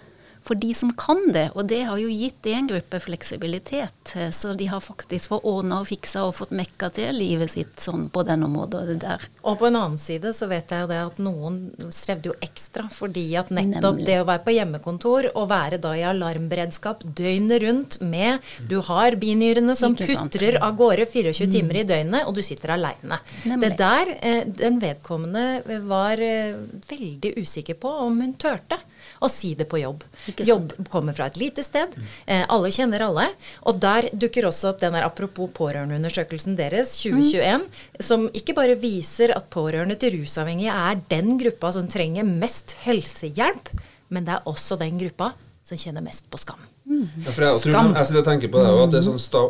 for 0.44 0.56
de 0.56 0.74
som 0.74 0.94
kan 0.98 1.22
det. 1.34 1.50
Og 1.56 1.66
det 1.70 1.84
har 1.88 2.00
jo 2.02 2.10
gitt 2.10 2.48
en 2.50 2.68
gruppe 2.68 3.00
fleksibilitet. 3.00 4.14
Eh, 4.16 4.30
så 4.34 4.54
de 4.58 4.68
har 4.72 4.82
faktisk 4.82 5.30
fått 5.34 5.46
ordna 5.48 5.82
og 5.82 5.90
fiksa 5.90 6.26
og 6.28 6.36
fått 6.38 6.54
mekka 6.58 6.90
til 6.96 7.16
livet 7.16 7.54
sitt 7.54 7.82
sånn 7.82 8.08
på 8.14 8.24
den 8.28 8.46
måten 8.50 9.00
der. 9.02 9.28
Og 9.46 9.60
på 9.60 9.70
en 9.70 9.78
annen 9.78 10.00
side 10.02 10.34
så 10.38 10.48
vet 10.50 10.72
jeg 10.74 10.90
det 10.90 11.00
at 11.02 11.20
noen 11.22 11.60
strevde 11.94 12.32
jo 12.32 12.36
ekstra 12.42 12.88
fordi 12.92 13.26
at 13.40 13.52
nettopp 13.54 14.00
Nemlig. 14.00 14.08
det 14.10 14.18
å 14.22 14.28
være 14.30 14.46
på 14.46 14.56
hjemmekontor 14.56 15.30
og 15.32 15.50
være 15.52 15.80
da 15.82 15.94
i 15.98 16.06
alarmberedskap 16.10 17.04
døgnet 17.06 17.62
rundt 17.64 18.00
med 18.02 18.42
Du 18.70 18.80
har 18.86 19.18
binyrene 19.22 19.76
som 19.78 19.96
putrer 19.98 20.58
av 20.62 20.76
gårde 20.80 21.06
24 21.10 21.48
mm. 21.48 21.52
timer 21.54 21.82
i 21.82 21.86
døgnet, 21.88 22.26
og 22.26 22.36
du 22.38 22.42
sitter 22.46 22.76
aleine. 22.76 23.20
Det 23.44 23.74
der, 23.78 24.14
eh, 24.22 24.44
den 24.46 24.80
vedkommende 24.82 25.82
var 25.86 26.22
eh, 26.22 26.58
veldig 26.90 27.36
usikker 27.42 27.78
på 27.82 27.92
om 28.08 28.22
hun 28.22 28.34
turte 28.40 28.80
og 29.22 29.30
si 29.30 29.54
det 29.58 29.68
på 29.70 29.80
jobb. 29.82 30.04
Jobb 30.42 30.74
kommer 30.90 31.13
fra 31.13 31.28
et 31.30 31.38
lite 31.38 31.63
sted. 31.66 31.94
Eh, 32.25 32.42
alle 32.50 32.72
kjenner 32.74 33.06
alle. 33.06 33.28
Og 33.70 33.78
der 33.82 34.10
dukker 34.13 34.48
også 34.50 34.72
opp 34.72 34.82
den 34.82 34.98
der 34.98 35.06
apropos 35.06 35.51
pårørendeundersøkelsen 35.58 36.58
deres 36.58 36.96
2021, 37.04 37.62
mm. 37.62 38.01
som 38.01 38.25
ikke 38.38 38.58
bare 38.58 38.80
viser 38.82 39.36
at 39.36 39.50
pårørende 39.54 40.00
til 40.01 40.18
rusavhengige 40.18 40.74
er 40.74 41.00
den 41.13 41.38
gruppa 41.42 41.74
som 41.75 41.88
trenger 41.92 42.28
mest 42.28 42.75
helsehjelp, 42.86 43.72
men 44.10 44.25
det 44.28 44.36
er 44.40 44.50
også 44.50 44.80
den 44.82 44.98
gruppa 45.01 45.32
som 45.63 45.78
kjenner 45.80 46.04
mest 46.04 46.25
på 46.32 46.40
skam. 46.42 46.60
Mm. 46.90 47.06
Ja, 47.24 47.32
for 47.32 47.46
jeg, 47.46 47.62
skam. 47.62 47.94
Jeg 47.96 48.10
sitter 48.10 48.24
og 48.24 48.28
tenker 48.28 48.51
på 48.51 48.60
det, 48.63 48.74
at 48.74 48.92
det 48.92 49.00
er, 49.00 49.06
sånn 49.06 49.22
sta, 49.22 49.46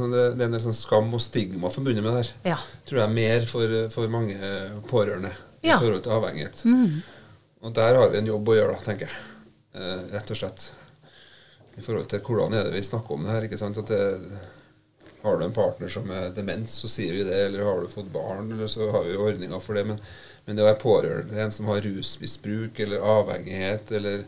sånn, 0.00 0.16
det, 0.16 0.24
det 0.40 0.48
er 0.48 0.64
sånn 0.64 0.76
skam 0.76 1.12
og 1.14 1.22
stigma 1.22 1.70
forbundet 1.70 2.02
med 2.02 2.10
det 2.10 2.24
her. 2.24 2.32
Ja. 2.54 2.58
Tror 2.88 3.02
jeg 3.02 3.06
er 3.06 3.16
mer 3.20 3.46
for, 3.50 3.78
for 3.92 4.10
mange 4.10 4.50
pårørende 4.90 5.34
ja. 5.60 5.76
i 5.76 5.78
forhold 5.78 6.02
til 6.06 6.16
avhengighet. 6.16 6.62
Mm. 6.64 7.00
Og 7.60 7.74
der 7.76 7.98
har 7.98 8.08
vi 8.08 8.20
en 8.20 8.30
jobb 8.30 8.48
å 8.48 8.56
gjøre, 8.56 8.76
da, 8.76 8.84
tenker 8.86 9.08
jeg. 9.10 9.26
Eh, 9.76 10.06
rett 10.14 10.32
og 10.32 10.38
slett. 10.40 10.70
I 11.76 11.84
forhold 11.84 12.08
til 12.10 12.22
hvordan 12.24 12.56
er 12.56 12.66
det 12.66 12.74
vi 12.74 12.82
snakker 12.84 13.14
om 13.14 13.26
det 13.26 13.34
her. 13.34 13.46
ikke 13.46 13.60
sant? 13.60 13.78
At 13.78 13.92
det, 13.92 14.00
Har 15.20 15.36
du 15.36 15.44
en 15.44 15.52
partner 15.52 15.88
som 15.92 16.08
er 16.10 16.30
demens, 16.32 16.78
så 16.80 16.88
sier 16.88 17.12
vi 17.12 17.24
det. 17.28 17.36
Eller 17.46 17.64
har 17.64 17.80
du 17.80 17.88
fått 17.92 18.12
barn, 18.12 18.50
eller 18.52 18.66
så 18.66 18.90
har 18.90 19.04
vi 19.04 19.16
ordninger 19.16 19.60
for 19.60 19.76
det. 19.76 19.84
Men, 19.84 20.00
men 20.46 20.56
det 20.56 20.64
å 20.64 20.70
være 20.70 20.80
pårørende 20.80 21.42
en 21.44 21.52
som 21.52 21.68
har 21.68 21.82
rusmisbruk 21.84 22.80
eller 22.80 23.04
avhengighet 23.04 23.92
eller 23.92 24.22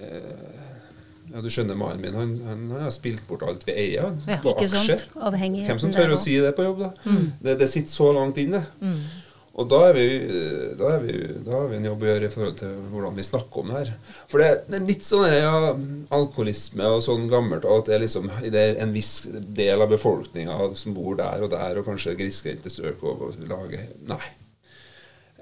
eh, 0.00 0.62
ja, 1.32 1.40
Du 1.44 1.48
skjønner 1.52 1.76
mannen 1.78 2.00
min, 2.02 2.16
han, 2.16 2.32
han, 2.48 2.64
han, 2.72 2.86
har 2.86 2.92
spilt 2.92 3.22
bort 3.28 3.44
alt 3.46 3.62
vi 3.68 3.76
eier. 3.76 4.16
Ja, 4.26 4.38
på 4.42 4.56
aksjer. 4.56 5.04
Hvem 5.68 5.80
som 5.80 5.92
tør 5.94 6.16
å 6.16 6.20
si 6.20 6.34
det 6.42 6.54
på 6.56 6.64
jobb, 6.66 6.80
da? 6.82 6.90
Mm. 7.04 7.28
Det, 7.38 7.58
det, 7.60 7.68
sitter 7.72 7.92
så 7.92 8.08
langt 8.16 8.40
inne. 8.42 8.64
Mm. 8.80 8.98
Og 9.52 9.68
da, 9.68 9.82
er 9.90 9.96
vi, 9.98 10.04
da, 10.78 10.94
er 10.94 11.02
vi, 11.02 11.14
da, 11.44 11.56
har 11.58 11.66
vi 11.68 11.76
en 11.76 11.88
jobb 11.90 12.04
å 12.04 12.08
gjøre 12.08 12.28
i 12.28 12.32
forhold 12.32 12.54
til 12.62 12.70
hvordan 12.88 13.18
vi 13.18 13.24
snakker 13.26 13.60
om 13.60 13.72
det 13.72 13.82
her. 13.82 13.90
For 14.30 14.40
det, 14.40 14.46
det 14.70 14.78
er 14.78 14.86
litt 14.88 15.04
sånn 15.04 15.26
ja, 15.28 15.56
alkoholisme 16.16 16.88
og 16.88 17.04
sånn 17.04 17.26
gammelt 17.28 17.66
at 17.68 17.90
det 17.90 17.98
er, 17.98 18.04
liksom, 18.06 18.30
det 18.46 18.62
er 18.62 18.80
en 18.80 18.94
viss 18.96 19.26
del 19.28 19.84
av 19.84 19.92
befolkninga 19.92 20.56
som 20.80 20.96
bor 20.96 21.20
der 21.20 21.44
og 21.44 21.52
der, 21.52 21.76
og 21.76 21.84
kanskje 21.90 22.16
grisgrendte 22.16 22.72
strøk 22.72 23.04
og, 23.04 23.28
og 23.28 23.44
lager 23.50 23.84
Nei. 24.08 24.24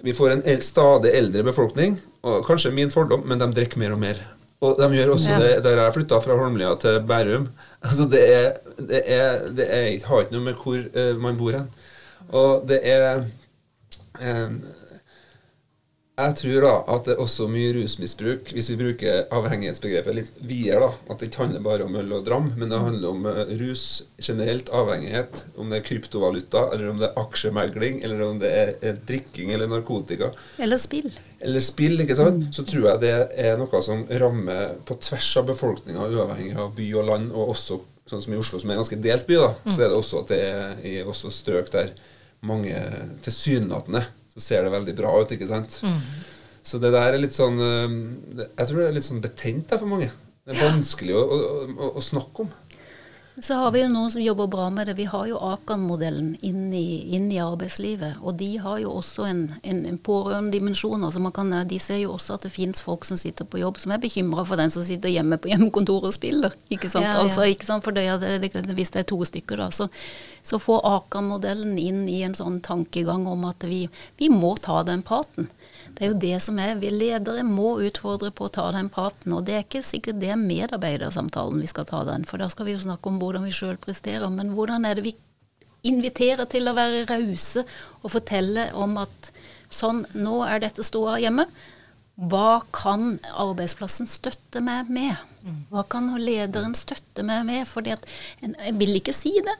Vi 0.03 0.17
får 0.17 0.35
en 0.35 0.47
el 0.49 0.63
stadig 0.65 1.15
eldre 1.15 1.47
befolkning, 1.47 1.99
og 2.27 2.43
kanskje 2.49 2.75
min 2.75 2.91
fordom, 2.91 3.23
men 3.29 3.39
de 3.39 3.51
drikker 3.55 3.79
mer 3.79 3.95
og 3.95 4.01
mer. 4.03 4.23
Og 4.61 4.77
de 4.77 4.89
gjør 4.93 5.15
også 5.15 5.33
ja. 5.33 5.41
det 5.41 5.65
der 5.65 5.79
jeg 5.81 5.95
flytta 5.95 6.19
fra 6.25 6.37
Holmlia 6.37 6.75
til 6.83 6.99
Bærum. 7.07 7.51
Altså 7.81 8.05
det 8.13 8.21
er, 8.29 8.49
det 8.77 8.99
er, 9.07 9.47
det 9.57 9.67
er, 9.73 9.85
har 10.05 10.25
ikke 10.25 10.35
noe 10.35 10.45
med 10.51 10.59
hvor 10.61 10.77
uh, 10.77 11.15
man 11.17 11.39
bor 11.39 11.55
hen. 11.57 11.71
Og 12.37 12.67
det 12.69 12.83
er 12.85 13.23
jeg 16.21 16.37
tror 16.37 16.65
da 16.65 16.73
at 16.95 17.07
det 17.07 17.15
er 17.15 17.23
også 17.23 17.47
mye 17.51 17.73
rusmisbruk, 17.77 18.51
hvis 18.55 18.69
vi 18.73 18.77
bruker 18.81 19.31
avhengighetsbegrepet 19.35 20.17
litt 20.17 20.31
videre. 20.45 20.89
da, 20.89 21.13
At 21.13 21.21
det 21.21 21.31
ikke 21.31 21.45
handler 21.45 21.65
bare 21.65 21.87
om 21.87 21.97
øl 22.01 22.13
og 22.19 22.27
dram, 22.27 22.51
men 22.59 22.73
det 22.73 22.81
handler 22.83 23.15
om 23.15 23.29
eh, 23.31 23.55
rus 23.61 23.85
generelt, 24.21 24.73
avhengighet. 24.75 25.45
Om 25.57 25.73
det 25.73 25.81
er 25.81 25.87
kryptovaluta, 25.87 26.67
eller 26.75 26.93
om 26.93 27.01
det 27.01 27.09
er 27.09 27.23
aksjemegling, 27.23 28.03
eller 28.05 28.25
om 28.27 28.41
det 28.43 28.51
er 28.53 29.01
drikking 29.09 29.55
eller 29.55 29.71
narkotika. 29.71 30.33
Eller 30.59 30.81
spill. 30.81 31.09
Eller 31.41 31.65
spill, 31.65 32.03
ikke 32.05 32.19
sant. 32.19 32.51
Så 32.57 32.67
tror 32.69 32.91
jeg 32.91 33.05
det 33.07 33.15
er 33.41 33.57
noe 33.61 33.85
som 33.85 34.05
rammer 34.21 34.77
på 34.89 34.99
tvers 35.01 35.31
av 35.41 35.49
befolkninga, 35.55 36.11
uavhengig 36.11 36.59
av 36.59 36.75
by 36.77 36.91
og 37.01 37.09
land, 37.15 37.33
og 37.33 37.55
også 37.57 37.81
sånn 38.11 38.23
som 38.25 38.35
i 38.35 38.39
Oslo, 38.41 38.59
som 38.59 38.71
er 38.73 38.75
en 38.75 38.83
ganske 38.83 38.99
delt 38.99 39.27
by, 39.29 39.37
da, 39.39 39.51
så 39.71 39.85
er 39.85 39.91
det 39.93 39.97
også 39.97 40.25
at 40.25 40.33
det 40.33 40.39
er 40.43 40.81
i 40.89 40.95
også 41.07 41.31
strøk 41.31 41.69
der 41.71 41.93
mange 42.47 42.77
tilsynelatende 43.25 44.05
så 44.31 44.43
ser 44.43 44.65
det 44.65 44.73
veldig 44.73 44.95
bra 44.99 45.13
ut, 45.21 45.33
ikke 45.35 45.49
sant. 45.51 45.81
Mm. 45.83 45.99
Så 46.63 46.79
det 46.81 46.93
der 46.95 47.15
er 47.15 47.21
litt 47.21 47.35
sånn 47.35 47.57
eh, 47.65 47.95
Jeg 48.37 48.69
tror 48.69 48.83
det 48.83 48.87
er 48.87 48.97
litt 48.99 49.07
sånn 49.07 49.23
betent 49.25 49.73
for 49.75 49.91
mange. 49.91 50.11
Det 50.45 50.55
er 50.55 50.61
vanskelig 50.71 51.17
å, 51.17 51.23
å, 51.25 51.89
å 51.99 52.03
snakke 52.05 52.45
om. 52.45 52.53
Så 53.43 53.55
har 53.55 53.71
vi 53.73 53.81
jo 53.81 53.89
noen 53.89 54.11
som 54.13 54.21
jobber 54.21 54.47
bra 54.53 54.67
med 54.71 54.87
det. 54.87 54.95
Vi 54.99 55.07
har 55.09 55.25
jo 55.27 55.39
Akan-modellen 55.41 56.35
inn, 56.45 56.73
inn, 56.75 57.31
i 57.33 57.39
arbeidslivet. 57.41 58.19
Og 58.21 58.35
de 58.37 58.51
har 58.61 58.79
jo 58.83 58.93
også 59.01 59.25
en, 59.25 59.41
en, 59.63 59.79
en 59.89 59.99
pårørendedimensjon. 59.99 61.07
Altså 61.07 61.65
de 61.71 61.79
ser 61.81 62.03
jo 62.03 62.13
også 62.19 62.37
at 62.37 62.45
det 62.45 62.53
finnes 62.53 62.83
folk 62.85 63.07
som 63.09 63.17
sitter 63.17 63.49
på 63.49 63.63
jobb 63.63 63.79
som 63.81 63.93
er 63.93 64.03
bekymra 64.03 64.45
for 64.45 64.61
den 64.61 64.71
som 64.71 64.85
sitter 64.85 65.09
hjemme 65.09 65.39
på 65.41 65.49
hjemmekontoret 65.49 66.11
og 66.11 66.15
spiller. 66.15 66.53
Ikke 66.69 66.91
sant? 66.93 67.07
Ja, 67.07 67.17
ja. 67.17 67.23
Altså, 67.25 67.49
ikke 67.49 67.67
sant? 67.67 67.85
For 67.85 67.97
det, 67.97 68.05
det, 68.21 68.75
hvis 68.77 68.93
det 68.93 69.05
er 69.05 69.09
to 69.09 69.23
stykker, 69.25 69.57
da. 69.57 69.71
Så, 69.73 69.89
så 70.43 70.61
får 70.61 70.85
Akan-modellen 70.91 71.79
inn 71.81 72.05
i 72.13 72.21
en 72.27 72.37
sånn 72.37 72.61
tankegang 72.61 73.25
om 73.31 73.49
at 73.49 73.65
vi, 73.65 73.87
vi 74.21 74.29
må 74.29 74.57
ta 74.61 74.83
den 74.85 75.01
praten. 75.07 75.49
Det 75.97 76.05
er 76.05 76.13
jo 76.13 76.21
det 76.23 76.37
som 76.45 76.59
er. 76.63 76.79
Vi 76.81 76.91
ledere 76.93 77.43
må 77.47 77.75
utfordre 77.85 78.31
på 78.35 78.47
å 78.47 78.53
ta 78.53 78.69
den 78.75 78.91
praten. 78.93 79.35
Og 79.37 79.45
det 79.47 79.57
er 79.57 79.67
ikke 79.67 79.83
sikkert 79.87 80.21
det 80.23 80.31
er 80.35 80.41
medarbeidersamtalen 80.41 81.61
vi 81.61 81.71
skal 81.71 81.89
ta 81.89 82.05
den, 82.09 82.25
for 82.29 82.41
da 82.41 82.49
skal 82.53 82.69
vi 82.69 82.77
jo 82.77 82.85
snakke 82.85 83.11
om 83.11 83.19
hvordan 83.21 83.45
vi 83.49 83.55
sjøl 83.55 83.81
presterer. 83.81 84.29
Men 84.33 84.55
hvordan 84.57 84.87
er 84.89 84.99
det 84.99 85.09
vi 85.11 85.17
inviterer 85.89 86.49
til 86.51 86.69
å 86.69 86.77
være 86.77 87.07
rause 87.09 87.65
og 88.03 88.13
fortelle 88.13 88.69
om 88.77 88.99
at 89.01 89.31
sånn, 89.73 90.05
nå 90.19 90.43
er 90.47 90.63
dette 90.65 90.85
ståa 90.85 91.19
hjemme. 91.23 91.47
Hva 92.31 92.61
kan 92.75 93.15
arbeidsplassen 93.41 94.09
støtte 94.11 94.61
meg 94.65 94.91
med? 94.93 95.15
Hva 95.71 95.87
kan 95.89 96.11
lederen 96.21 96.75
støtte 96.77 97.25
meg 97.25 97.47
med? 97.49 97.63
Fordi 97.69 97.95
at 97.95 98.05
Jeg 98.43 98.75
vil 98.77 98.99
ikke 98.99 99.15
si 99.17 99.33
det, 99.41 99.57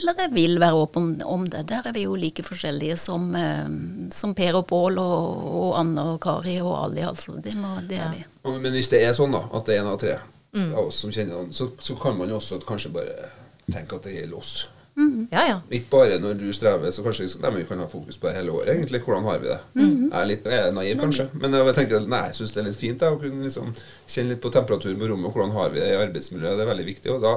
eller 0.00 0.24
jeg 0.24 0.32
vil 0.34 0.58
være 0.60 0.80
åpen 0.80 1.10
om 1.22 1.44
det. 1.50 1.62
Der 1.70 1.86
er 1.86 1.94
vi 1.96 2.06
jo 2.06 2.16
like 2.18 2.44
forskjellige 2.46 2.96
som, 3.00 3.30
eh, 3.36 3.68
som 4.14 4.34
Per 4.34 4.60
og 4.60 4.66
Pål 4.70 4.98
og, 5.02 5.46
og, 5.50 5.70
Anne 5.80 6.06
og 6.14 6.20
Kari 6.22 6.58
og 6.60 6.74
Ali. 6.84 7.04
Altså. 7.06 7.36
Det, 7.38 7.54
må, 7.58 7.76
det 7.88 8.00
er 8.00 8.10
vi. 8.14 8.24
Men 8.50 8.72
hvis 8.74 8.90
det 8.92 9.04
er 9.04 9.16
sånn 9.16 9.36
da, 9.36 9.44
at 9.52 9.68
det 9.68 9.76
er 9.76 9.84
en 9.84 9.92
av 9.92 10.00
tre 10.00 10.18
mm. 10.56 10.74
av 10.74 10.88
oss 10.88 11.00
som 11.04 11.14
kjenner 11.14 11.36
noen, 11.36 11.54
så, 11.54 11.70
så, 11.80 11.96
kan 12.00 12.18
man 12.18 12.30
jo 12.30 12.40
også 12.40 12.60
kanskje 12.66 12.92
bare 12.94 13.32
tenke 13.70 13.96
at 13.96 14.06
det 14.08 14.18
gjelder 14.18 14.40
oss. 14.40 14.54
Mm. 14.98 15.28
Ja, 15.30 15.44
ja. 15.46 15.58
Ikke 15.72 15.92
bare 15.94 16.18
når 16.20 16.34
du 16.40 16.48
strever, 16.52 16.90
så 16.92 17.04
kanskje 17.06 17.28
nei, 17.40 17.52
vi 17.60 17.64
kan 17.68 17.80
ha 17.80 17.86
fokus 17.88 18.18
på 18.20 18.28
det 18.28 18.36
hele 18.40 18.52
året. 18.52 18.74
egentlig. 18.74 19.00
Hvordan 19.06 19.24
har 19.28 19.40
vi 19.40 19.48
det? 19.48 19.58
Mm. 19.74 19.88
Jeg, 20.10 20.20
er 20.20 20.28
litt, 20.28 20.50
jeg 20.50 20.66
er 20.66 20.76
naiv, 20.76 21.00
kanskje, 21.00 21.28
men 21.40 21.56
jeg 21.56 21.76
tenker 21.78 22.04
nei, 22.04 22.26
jeg 22.28 22.40
syns 22.40 22.54
det 22.56 22.62
er 22.62 22.68
litt 22.68 22.80
fint 22.80 23.06
jeg, 23.06 23.16
å 23.16 23.20
kunne 23.22 23.46
liksom 23.46 23.72
kjenne 24.10 24.34
litt 24.34 24.42
på 24.42 24.52
temperaturen 24.52 25.00
på 25.00 25.10
rommet. 25.12 25.32
Hvordan 25.32 25.56
har 25.56 25.74
vi 25.74 25.82
det 25.82 25.90
i 25.92 26.00
arbeidsmiljøet? 26.00 26.58
Det 26.58 26.66
er 26.66 26.72
veldig 26.74 26.88
viktig. 26.90 27.16
og 27.16 27.24
da 27.24 27.34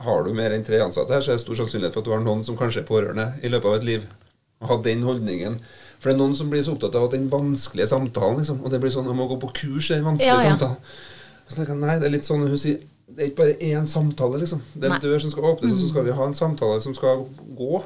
har 0.00 0.24
du 0.24 0.32
mer 0.34 0.54
enn 0.54 0.64
tre 0.66 0.80
ansatte 0.82 1.14
her, 1.14 1.22
så 1.22 1.32
er 1.32 1.38
det 1.38 1.44
stor 1.44 1.58
sannsynlighet 1.60 1.94
for 1.94 2.02
at 2.02 2.08
du 2.08 2.14
har 2.14 2.22
noen 2.24 2.42
som 2.46 2.58
kanskje 2.58 2.82
er 2.82 2.88
pårørende 2.88 3.28
i 3.42 3.50
løpet 3.52 3.68
av 3.70 3.78
et 3.78 3.86
liv. 3.86 4.06
Ha 4.66 4.76
den 4.82 5.02
holdningen. 5.06 5.58
For 5.98 6.10
det 6.10 6.16
er 6.16 6.22
noen 6.22 6.36
som 6.38 6.50
blir 6.50 6.62
så 6.66 6.74
opptatt 6.74 6.96
av 6.98 7.06
at 7.06 7.14
den 7.14 7.28
vanskelige 7.30 7.86
samtalen 7.90 8.40
liksom, 8.40 8.58
Og 8.64 8.72
det 8.72 8.80
blir 8.82 8.90
sånn 8.90 9.06
jeg 9.06 9.18
må 9.18 9.28
gå 9.30 9.36
på 9.42 9.52
kurs 9.54 9.90
i 9.90 9.94
den 9.94 10.06
vanskelige 10.06 10.34
ja, 10.34 10.40
ja. 10.42 10.54
samtalen. 10.56 10.96
Så 11.46 11.56
tenker 11.56 11.74
jeg, 11.74 11.82
nei, 11.82 11.98
det 12.02 12.08
er 12.08 12.14
litt 12.16 12.26
sånn 12.26 12.42
hun 12.42 12.58
sier 12.58 12.80
Det 13.06 13.20
er 13.20 13.30
ikke 13.30 13.42
bare 13.42 13.56
én 13.68 13.86
samtale, 13.86 14.40
liksom. 14.42 14.62
Det 14.72 14.88
er 14.88 14.96
en 14.96 15.04
dør 15.04 15.22
som 15.22 15.34
skal 15.34 15.50
åpnes, 15.52 15.74
og 15.74 15.82
så 15.82 15.90
skal 15.92 16.06
vi 16.06 16.16
ha 16.16 16.26
en 16.26 16.38
samtale 16.38 16.78
som 16.80 16.94
skal 16.96 17.26
gå. 17.58 17.82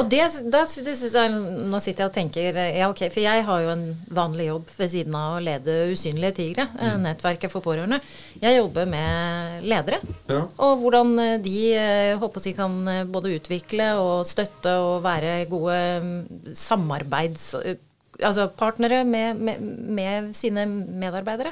Og 0.00 0.08
det, 0.10 0.20
da, 0.50 0.62
det 0.64 0.94
jeg, 0.96 1.32
Nå 1.68 1.78
sitter 1.84 2.04
jeg 2.04 2.08
og 2.10 2.14
tenker 2.16 2.56
Ja, 2.78 2.86
ok, 2.88 3.02
for 3.12 3.20
jeg 3.20 3.44
har 3.44 3.60
jo 3.60 3.72
en 3.74 3.82
vanlig 4.16 4.46
jobb 4.48 4.70
ved 4.78 4.90
siden 4.94 5.16
av 5.18 5.36
å 5.36 5.42
lede 5.44 5.74
Usynlige 5.92 6.36
tigre, 6.40 6.64
eh, 6.78 6.94
Mm. 6.94 7.02
nettverket 7.04 7.52
for 7.52 7.60
pårørende. 7.64 8.00
Jeg 8.40 8.56
jobber 8.56 8.86
med 8.88 9.66
ledere. 9.68 9.98
Ja. 10.30 10.40
Og 10.64 10.80
hvordan 10.80 11.12
eh, 11.20 11.36
de 11.44 11.58
eh, 11.76 12.16
håper 12.18 12.40
å 12.40 12.54
kan 12.56 12.78
eh, 12.88 13.04
både 13.04 13.34
utvikle 13.36 13.90
og 14.00 14.24
støtte 14.26 14.72
og 14.80 15.02
være 15.04 15.44
gode 15.52 15.80
mm, 16.02 16.54
samarbeids... 16.54 17.50
eh, 17.64 17.76
Altså 18.22 18.44
partnere 18.54 19.00
med, 19.04 19.40
med, 19.42 19.62
med 19.90 20.28
sine 20.38 20.62
medarbeidere. 20.70 21.50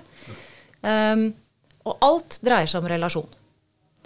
Um, 0.87 1.25
og 1.83 1.97
alt 2.07 2.37
dreier 2.39 2.71
seg 2.71 2.79
om 2.79 2.87
relasjon. 2.87 3.27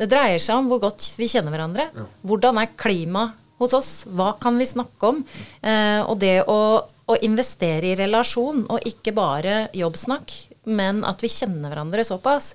Det 0.01 0.09
dreier 0.09 0.41
seg 0.41 0.57
om 0.63 0.71
hvor 0.71 0.81
godt 0.87 1.05
vi 1.21 1.29
kjenner 1.29 1.53
hverandre. 1.53 1.85
Hvordan 2.25 2.57
er 2.63 2.73
klimaet 2.81 3.37
hos 3.61 3.77
oss? 3.77 3.93
Hva 4.07 4.35
kan 4.41 4.59
vi 4.61 4.69
snakke 4.69 5.13
om? 5.13 5.23
Eh, 5.63 6.03
og 6.05 6.19
det 6.23 6.43
å, 6.51 6.59
å 6.83 7.21
investere 7.27 7.93
i 7.93 7.97
relasjon, 7.99 8.67
og 8.73 8.87
ikke 8.89 9.15
bare 9.17 9.67
jobbsnakk, 9.77 10.35
men 10.67 11.05
at 11.07 11.21
vi 11.23 11.31
kjenner 11.31 11.71
hverandre 11.71 12.03
såpass 12.03 12.55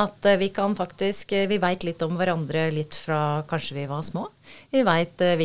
at 0.00 0.24
eh, 0.24 0.38
vi 0.40 0.48
kan 0.54 0.72
faktisk 0.76 1.34
eh, 1.36 1.48
Vi 1.50 1.58
veit 1.60 1.84
litt 1.84 2.00
om 2.06 2.14
hverandre 2.16 2.70
litt 2.72 2.96
fra 2.96 3.42
kanskje 3.50 3.76
vi 3.76 3.86
var 3.90 4.00
små. 4.06 4.26
Vi 4.72 4.80
veit 4.86 5.20
eh, 5.20 5.36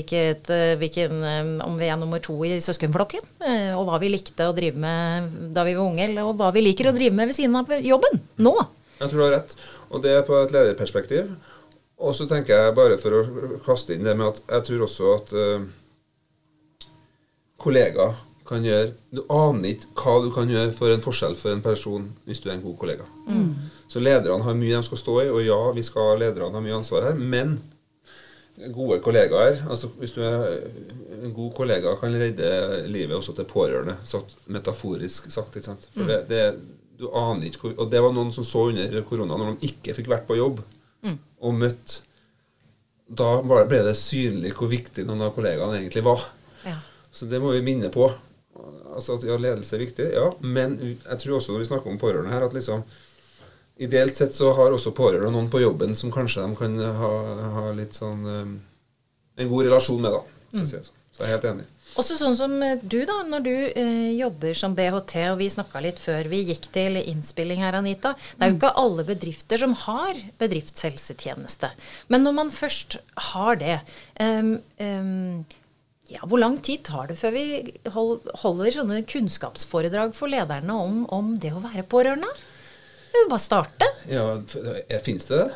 om 1.65 1.75
vi 1.79 1.89
er 1.89 1.99
nummer 1.99 2.23
to 2.23 2.37
i 2.47 2.55
søskenflokken, 2.63 3.25
eh, 3.43 3.73
og 3.75 3.89
hva 3.89 3.99
vi 3.99 4.13
likte 4.13 4.47
å 4.47 4.55
drive 4.55 4.79
med 4.79 5.51
da 5.55 5.65
vi 5.67 5.75
var 5.75 5.89
unge, 5.89 6.07
eller 6.07 6.31
hva 6.39 6.53
vi 6.55 6.63
liker 6.63 6.89
å 6.89 6.95
drive 6.95 7.15
med 7.17 7.31
ved 7.31 7.37
siden 7.37 7.59
av 7.59 7.75
jobben 7.83 8.23
nå. 8.39 8.55
Jeg 9.01 9.11
tror 9.11 9.19
du 9.19 9.25
har 9.25 9.35
rett. 9.41 9.57
Og 9.91 10.01
det 10.03 10.15
er 10.15 10.23
på 10.27 10.37
et 10.39 10.55
lederperspektiv. 10.55 11.35
Og 11.97 12.15
så 12.15 12.27
tenker 12.27 12.57
jeg 12.57 12.75
bare 12.75 12.99
for 12.99 13.15
å 13.15 13.59
kaste 13.65 13.95
inn 13.95 14.05
det 14.05 14.15
med 14.19 14.33
at 14.33 14.41
jeg 14.57 14.67
tror 14.69 14.85
også 14.87 15.11
at 15.15 15.35
uh, 15.35 15.67
kollegaer 17.61 18.17
kan 18.45 18.65
gjøre 18.65 18.91
Du 19.15 19.23
aner 19.33 19.71
ikke 19.71 20.03
hva 20.03 20.15
du 20.21 20.27
kan 20.33 20.51
gjøre 20.51 20.73
for 20.75 20.93
en 20.93 21.01
forskjell 21.01 21.37
for 21.39 21.55
en 21.55 21.63
person 21.65 22.03
hvis 22.27 22.43
du 22.43 22.49
er 22.49 22.57
en 22.57 22.65
god 22.65 22.75
kollega. 22.81 23.07
Så 23.89 24.01
lederne 24.03 24.43
har 24.45 24.57
mye 24.57 24.75
de 24.75 24.83
skal 24.85 25.01
stå 25.01 25.15
i, 25.23 25.31
og 25.31 25.41
ja, 25.45 25.57
vi 25.73 25.85
skal 25.85 26.19
lederne 26.21 26.53
har 26.53 26.65
mye 26.65 26.77
ansvar 26.77 27.07
her, 27.09 27.17
men 27.17 27.57
gode 28.71 29.01
kollegaer 29.03 29.65
altså 29.69 29.89
Hvis 29.99 30.13
du 30.15 30.21
er 30.23 30.45
en 31.25 31.33
god 31.33 31.51
kollega, 31.57 31.95
kan 31.99 32.13
redde 32.13 32.85
livet 32.87 33.17
også 33.17 33.33
til 33.35 33.49
pårørende, 33.49 33.97
sagt, 34.05 34.37
metaforisk 34.45 35.31
sagt. 35.31 35.55
ikke 35.55 35.65
sant? 35.65 35.89
For 35.95 36.07
det, 36.07 36.21
det, 36.29 36.43
du 36.99 37.09
aner 37.09 37.49
ikke 37.49 37.73
Og 37.77 37.89
det 37.91 38.01
var 38.03 38.13
noen 38.13 38.31
som 38.35 38.45
så 38.45 38.69
under 38.69 39.01
korona, 39.09 39.37
når 39.37 39.55
de 39.55 39.71
ikke 39.71 39.95
fikk 39.97 40.11
vært 40.13 40.27
på 40.29 40.37
jobb 40.37 40.61
og 41.45 41.55
møtt 41.61 42.01
Da 43.05 43.37
ble 43.45 43.81
det 43.85 43.93
synlig 43.99 44.55
hvor 44.57 44.71
viktig 44.71 45.05
noen 45.05 45.27
av 45.27 45.35
kollegaene 45.35 45.77
egentlig 45.77 46.01
var. 46.05 46.23
Ja. 46.65 46.79
Så 47.13 47.27
det 47.29 47.37
må 47.39 47.51
vi 47.53 47.61
minne 47.61 47.91
på. 47.93 48.07
Altså 48.95 49.19
at 49.19 49.25
ja, 49.27 49.35
ledelse 49.37 49.75
er 49.77 49.83
viktig, 49.83 50.07
ja. 50.15 50.29
Men 50.41 50.73
jeg 50.81 51.19
tror 51.21 51.37
også 51.37 51.53
når 51.53 51.61
vi 51.61 51.67
snakker 51.69 51.91
om 51.91 51.99
pårørende 52.01 52.33
her, 52.33 52.47
at 52.47 52.55
liksom 52.57 52.85
Ideelt 53.75 54.15
sett 54.15 54.31
så 54.31 54.53
har 54.55 54.71
også 54.71 54.93
pårørende 54.95 55.33
noen 55.35 55.49
på 55.51 55.59
jobben 55.59 55.97
som 55.99 56.11
kanskje 56.11 56.45
de 56.45 56.55
kan 56.55 56.77
ha, 56.79 57.09
ha 57.57 57.63
litt 57.75 57.97
sånn 57.97 58.21
um, 58.23 58.53
En 59.35 59.49
god 59.51 59.67
relasjon 59.67 59.99
med, 59.99 60.15
da. 60.15 60.21
Mm. 60.53 60.61
si 60.63 60.77
det 60.77 60.85
sånn. 60.85 61.01
Så 61.15 61.23
jeg 61.23 61.31
er 61.31 61.37
helt 61.37 61.49
enig. 61.53 61.65
Også 61.95 62.17
sånn 62.19 62.35
som 62.35 62.55
eh, 62.65 62.81
du, 62.83 62.97
da, 63.07 63.21
når 63.23 63.43
du 63.45 63.53
eh, 63.53 64.11
jobber 64.17 64.55
som 64.57 64.73
BHT, 64.75 65.13
og 65.31 65.37
vi 65.39 65.47
snakka 65.51 65.79
litt 65.83 65.99
før 66.01 66.27
vi 66.27 66.41
gikk 66.49 66.67
til 66.75 66.99
innspilling 66.99 67.61
her, 67.63 67.77
Anita. 67.79 68.11
Det 68.35 68.43
er 68.43 68.51
jo 68.51 68.57
ikke 68.57 68.73
alle 68.81 69.05
bedrifter 69.07 69.61
som 69.63 69.75
har 69.85 70.19
bedriftshelsetjeneste. 70.41 71.71
Men 72.11 72.27
når 72.27 72.35
man 72.41 72.51
først 72.51 72.97
har 73.31 73.61
det 73.61 73.77
um, 74.19 74.57
um, 74.83 75.45
ja, 76.11 76.19
Hvor 76.27 76.37
lang 76.37 76.59
tid 76.61 76.83
tar 76.85 77.07
det 77.09 77.15
før 77.17 77.31
vi 77.33 77.45
holder 77.95 78.75
sånne 78.75 78.99
kunnskapsforedrag 79.09 80.11
for 80.13 80.29
lederne 80.29 80.75
om, 80.75 80.99
om 81.15 81.31
det 81.41 81.55
å 81.55 81.63
være 81.63 81.87
pårørende? 81.89 82.29
Vi 83.07 83.23
vil 83.23 83.31
bare 83.31 83.41
starte. 83.41 83.87
Ja, 84.11 84.27
Fins 85.01 85.31
det 85.31 85.39
det? 85.45 85.47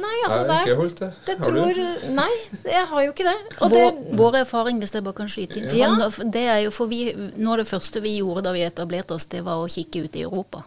Nei, 0.00 0.16
altså 0.26 0.40
Jeg 0.46 0.74
har 0.74 0.80
holdt 0.80 0.98
det. 1.04 1.10
det 1.26 1.36
Har 1.38 1.44
du? 1.44 1.60
tror 1.60 2.14
Nei, 2.16 2.30
jeg 2.64 2.86
har 2.92 3.04
jo 3.06 3.12
ikke 3.12 3.28
det. 3.30 3.36
Og 3.60 3.70
Vår, 3.70 3.90
det 4.00 4.18
vår 4.18 4.40
erfaring, 4.42 4.80
hvis 4.82 4.92
jeg 4.96 5.04
bare 5.04 5.18
kan 5.20 5.28
skyte 5.28 5.60
inn 5.60 5.70
Ja. 5.76 5.94
det 6.36 6.44
er 6.48 6.60
jo 6.64 6.70
for 6.74 6.86
vi, 6.90 7.12
Noe 7.36 7.52
av 7.58 7.64
det 7.64 7.68
første 7.70 8.00
vi 8.02 8.18
gjorde 8.18 8.42
da 8.48 8.52
vi 8.56 8.64
etablerte 8.66 9.14
oss, 9.14 9.26
det 9.26 9.44
var 9.44 9.62
å 9.62 9.68
kikke 9.70 10.04
ut 10.04 10.16
i 10.16 10.22
Europa. 10.26 10.64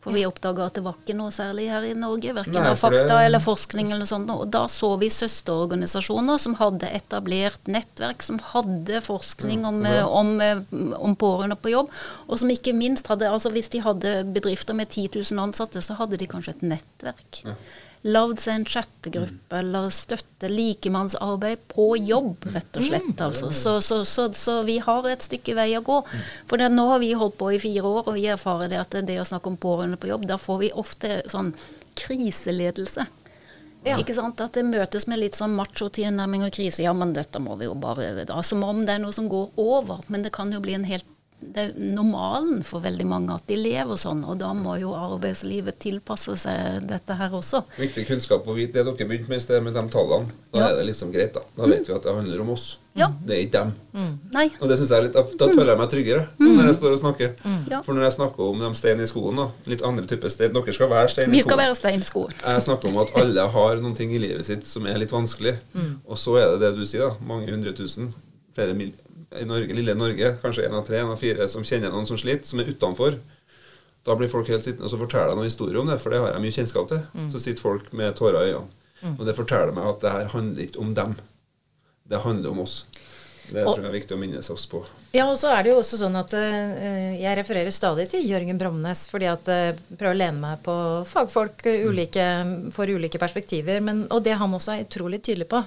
For 0.00 0.14
vi 0.14 0.22
oppdaga 0.24 0.68
at 0.70 0.76
det 0.78 0.82
var 0.84 0.94
ikke 0.94 1.14
noe 1.18 1.32
særlig 1.34 1.64
her 1.68 1.82
i 1.82 1.92
Norge, 1.92 2.30
verken 2.32 2.56
av 2.64 2.76
fakta 2.78 3.08
det- 3.08 3.24
eller 3.26 3.42
forskning 3.42 3.88
eller 3.90 3.98
noe 4.06 4.06
sånt. 4.06 4.30
Og 4.30 4.48
da 4.48 4.62
så 4.70 4.96
vi 4.96 5.08
søsterorganisasjoner 5.10 6.38
som 6.38 6.54
hadde 6.54 6.88
etablert 6.94 7.58
nettverk, 7.66 8.22
som 8.22 8.38
hadde 8.38 9.02
forskning 9.04 9.66
om, 9.66 9.82
om, 10.06 10.40
eh, 10.40 10.60
om 11.02 11.16
pårørende 11.16 11.58
på 11.60 11.72
jobb, 11.74 11.90
og 12.28 12.38
som 12.38 12.48
ikke 12.48 12.72
minst 12.72 13.08
hadde 13.08 13.28
altså 13.28 13.50
Hvis 13.52 13.70
de 13.70 13.80
hadde 13.80 14.24
bedrifter 14.32 14.74
med 14.74 14.88
10 14.88 15.08
000 15.32 15.38
ansatte, 15.48 15.82
så 15.82 15.96
hadde 15.96 16.16
de 16.16 16.26
kanskje 16.26 16.50
et 16.56 16.62
nettverk. 16.62 17.42
Lagd 18.06 18.38
seg 18.38 18.54
en 18.54 18.64
chattegruppe 18.68 19.58
eller 19.58 19.88
støtte 19.90 20.46
likemannsarbeid 20.52 21.64
på 21.72 21.88
jobb, 21.98 22.46
rett 22.54 22.78
og 22.78 22.86
slett. 22.86 23.22
Altså. 23.24 23.50
Så, 23.50 23.72
så, 23.82 24.04
så, 24.06 24.28
så 24.32 24.60
vi 24.68 24.78
har 24.84 25.08
et 25.10 25.26
stykke 25.26 25.56
vei 25.58 25.72
å 25.78 25.82
gå. 25.82 25.98
For 26.46 26.62
det, 26.62 26.70
nå 26.74 26.86
har 26.92 27.02
vi 27.02 27.10
holdt 27.18 27.38
på 27.40 27.50
i 27.56 27.60
fire 27.62 27.82
år, 27.82 28.04
og 28.06 28.14
vi 28.14 28.28
erfarer 28.30 28.70
det 28.70 28.78
at 28.84 28.98
det 29.08 29.18
å 29.18 29.26
snakke 29.26 29.50
om 29.50 29.58
pårørende 29.58 29.98
på 29.98 30.12
jobb, 30.12 30.28
da 30.30 30.38
får 30.38 30.62
vi 30.62 30.72
ofte 30.78 31.20
sånn 31.26 31.50
kriseledelse. 31.98 33.08
Ja. 33.86 33.98
Ikke 33.98 34.14
sant? 34.14 34.40
At 34.42 34.54
det 34.58 34.66
møtes 34.66 35.06
med 35.10 35.20
litt 35.22 35.38
sånn 35.38 35.54
macho-tilnærming 35.58 36.46
og 36.46 36.54
krise. 36.54 36.82
Ja, 36.86 36.94
men 36.94 37.14
dette 37.16 37.40
må 37.42 37.56
vi 37.58 37.68
jo 37.68 37.76
bare 37.78 38.10
da, 38.26 38.40
Som 38.46 38.64
om 38.66 38.82
det 38.86 38.96
er 38.96 39.02
noe 39.02 39.14
som 39.16 39.30
går 39.30 39.54
over. 39.58 40.02
Men 40.08 40.26
det 40.26 40.34
kan 40.34 40.52
jo 40.52 40.62
bli 40.62 40.74
en 40.78 40.86
helt 40.88 41.06
det 41.40 41.56
er 41.62 41.72
normalen 41.94 42.62
for 42.66 42.80
veldig 42.82 43.06
mange 43.06 43.34
at 43.34 43.46
de 43.46 43.56
lever 43.56 43.96
sånn, 44.00 44.24
og 44.26 44.38
da 44.40 44.50
må 44.54 44.74
jo 44.80 44.90
arbeidslivet 44.98 45.78
tilpasse 45.78 46.34
seg 46.36 46.86
dette 46.90 47.14
her 47.14 47.30
også. 47.38 47.62
Viktig 47.78 48.06
kunnskap 48.08 48.46
å 48.50 48.54
vite. 48.56 48.72
Det 48.82 48.84
dere 48.88 49.06
begynte 49.08 49.28
med 49.30 49.38
i 49.38 49.44
sted 49.44 49.62
med 49.62 49.74
de 49.74 49.84
tallene, 49.92 50.32
da 50.52 50.58
Ja. 50.58 50.68
er 50.72 50.76
det 50.76 50.86
liksom 50.90 51.12
greit. 51.12 51.32
Da 51.34 51.40
Da 51.56 51.66
vet 51.66 51.86
vi 51.86 51.94
at 51.94 52.02
det 52.02 52.14
handler 52.14 52.40
om 52.40 52.50
oss. 52.50 52.76
Ja. 52.98 53.06
Det 53.24 53.30
er 53.36 53.42
ikke 53.46 53.52
dem. 53.52 53.72
Nei. 54.34 54.48
Og 54.60 54.68
det 54.68 54.78
synes 54.78 54.90
jeg 54.90 54.98
er 54.98 55.02
litt, 55.06 55.12
Da 55.12 55.22
da 55.22 55.46
føler 55.54 55.70
jeg 55.74 55.78
meg 55.78 55.90
tryggere 55.90 56.28
når 56.40 56.64
jeg 56.66 56.74
står 56.74 56.92
og 56.92 56.98
snakker. 56.98 57.34
Ja. 57.70 57.82
For 57.82 57.92
når 57.94 58.02
jeg 58.08 58.12
snakker 58.18 58.40
om 58.50 58.58
de 58.58 58.74
stein 58.74 59.00
i 59.00 59.06
skoen, 59.06 59.36
da, 59.36 59.48
litt 59.66 59.82
andre 59.82 60.06
typer 60.06 60.28
stein 60.30 60.52
Dere 60.52 60.72
skal 60.74 60.88
være 60.90 61.08
stein 61.08 61.28
i 61.28 61.30
Vi 61.36 61.42
skal 61.42 61.56
skoen. 61.58 61.82
være 61.84 62.02
skoen. 62.02 62.32
Jeg 62.42 62.62
snakker 62.62 62.88
om 62.88 62.98
at 62.98 63.14
alle 63.14 63.48
har 63.48 63.76
noen 63.76 63.94
ting 63.96 64.10
i 64.12 64.18
livet 64.18 64.44
sitt 64.44 64.66
som 64.66 64.84
er 64.86 64.98
litt 64.98 65.10
vanskelig. 65.12 65.56
Og 66.08 66.16
så 66.18 66.36
er 66.42 66.58
det 66.58 66.60
det 66.60 66.76
du 66.76 66.84
sier, 66.86 67.08
da. 67.08 67.14
Mange 67.24 67.46
hundre 67.50 67.72
tusen, 67.72 68.12
flere 68.58 68.74
i 69.38 69.44
Norge, 69.48 69.74
lille 69.76 69.94
Norge, 69.94 70.34
kanskje 70.42 70.66
én 70.66 70.74
av 70.74 70.86
tre, 70.86 71.00
én 71.02 71.10
av 71.12 71.18
fire, 71.20 71.48
som 71.48 71.64
kjenner 71.66 71.92
noen 71.94 72.08
som 72.08 72.18
sliter, 72.18 72.46
som 72.48 72.62
er 72.62 72.70
utenfor. 72.72 73.18
Da 74.06 74.14
blir 74.16 74.30
folk 74.32 74.48
helt 74.48 74.64
sittende 74.64 74.88
og 74.88 74.92
så 74.92 75.00
forteller 75.00 75.32
jeg 75.34 75.38
noen 75.40 75.50
historier 75.50 75.80
om 75.82 75.90
det, 75.90 75.98
for 76.00 76.14
det 76.14 76.20
har 76.22 76.32
jeg 76.32 76.44
mye 76.46 76.56
kjennskap 76.56 76.86
til. 76.90 77.02
Så 77.32 77.42
sitter 77.44 77.60
folk 77.64 77.90
med 77.92 78.16
tårer 78.16 78.46
i 78.46 78.54
øynene. 78.54 79.14
Og 79.18 79.26
det 79.28 79.34
forteller 79.36 79.74
meg 79.76 79.90
at 79.92 80.00
det 80.02 80.14
her 80.14 80.30
handler 80.32 80.64
ikke 80.64 80.80
om 80.82 80.94
dem. 80.96 81.12
Det 82.08 82.22
handler 82.24 82.54
om 82.54 82.64
oss. 82.64 82.80
Det 83.48 83.64
Og- 83.64 83.76
tror 83.76 83.84
jeg 83.84 83.88
er 83.88 83.98
viktig 84.00 84.16
å 84.16 84.20
minnes 84.20 84.50
oss 84.50 84.66
på. 84.66 84.82
Ja, 85.12 85.24
og 85.30 85.38
så 85.40 85.48
er 85.48 85.62
det 85.62 85.70
jo 85.72 85.78
også 85.80 85.96
sånn 85.96 86.16
at 86.20 86.32
uh, 86.36 87.14
jeg 87.16 87.36
refererer 87.38 87.72
stadig 87.72 88.08
til 88.12 88.26
Jørgen 88.28 88.58
Bromnes, 88.60 89.06
fordi 89.08 89.24
at 89.30 89.46
jeg 89.48 89.78
prøver 89.96 90.12
å 90.12 90.18
lene 90.18 90.40
meg 90.42 90.60
på 90.64 90.74
fagfolk 91.08 91.64
uh, 91.64 91.86
ulike, 91.88 92.26
for 92.72 92.84
ulike 92.86 93.20
perspektiver. 93.20 93.80
Men, 93.80 94.06
og 94.10 94.24
det 94.24 94.36
han 94.36 94.52
også 94.52 94.74
er 94.74 94.84
utrolig 94.84 95.22
tydelig 95.22 95.48
på, 95.48 95.62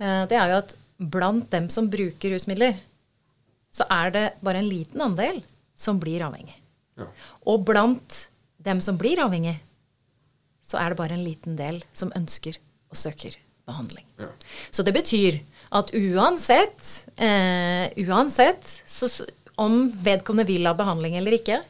eh, 0.00 0.26
det 0.28 0.36
er 0.36 0.52
jo 0.52 0.58
at 0.60 0.74
blant 1.00 1.50
dem 1.50 1.68
som 1.72 1.88
bruker 1.90 2.34
rusmidler, 2.34 2.76
så 3.72 3.86
er 3.90 4.12
det 4.14 4.24
bare 4.44 4.60
en 4.60 4.68
liten 4.68 5.00
andel 5.00 5.40
som 5.78 6.00
blir 6.02 6.24
avhengig. 6.26 6.56
Ja. 6.98 7.06
Og 7.48 7.64
blant 7.64 8.26
dem 8.60 8.82
som 8.84 8.98
blir 9.00 9.22
avhengig, 9.22 9.56
så 10.66 10.78
er 10.80 10.92
det 10.92 11.00
bare 11.00 11.16
en 11.16 11.24
liten 11.24 11.56
del 11.58 11.80
som 11.96 12.12
ønsker 12.16 12.58
og 12.90 12.98
søker 12.98 13.36
behandling. 13.68 14.04
Ja. 14.20 14.28
Så 14.70 14.84
det 14.86 14.94
betyr 14.94 15.40
at 15.70 15.92
uansett, 15.94 17.06
eh, 17.16 17.88
uansett 18.04 18.66
så, 18.84 19.08
om 19.54 19.88
vedkommende 20.02 20.50
vil 20.50 20.66
ha 20.66 20.74
behandling 20.74 21.16
eller 21.16 21.38
ikke, 21.38 21.60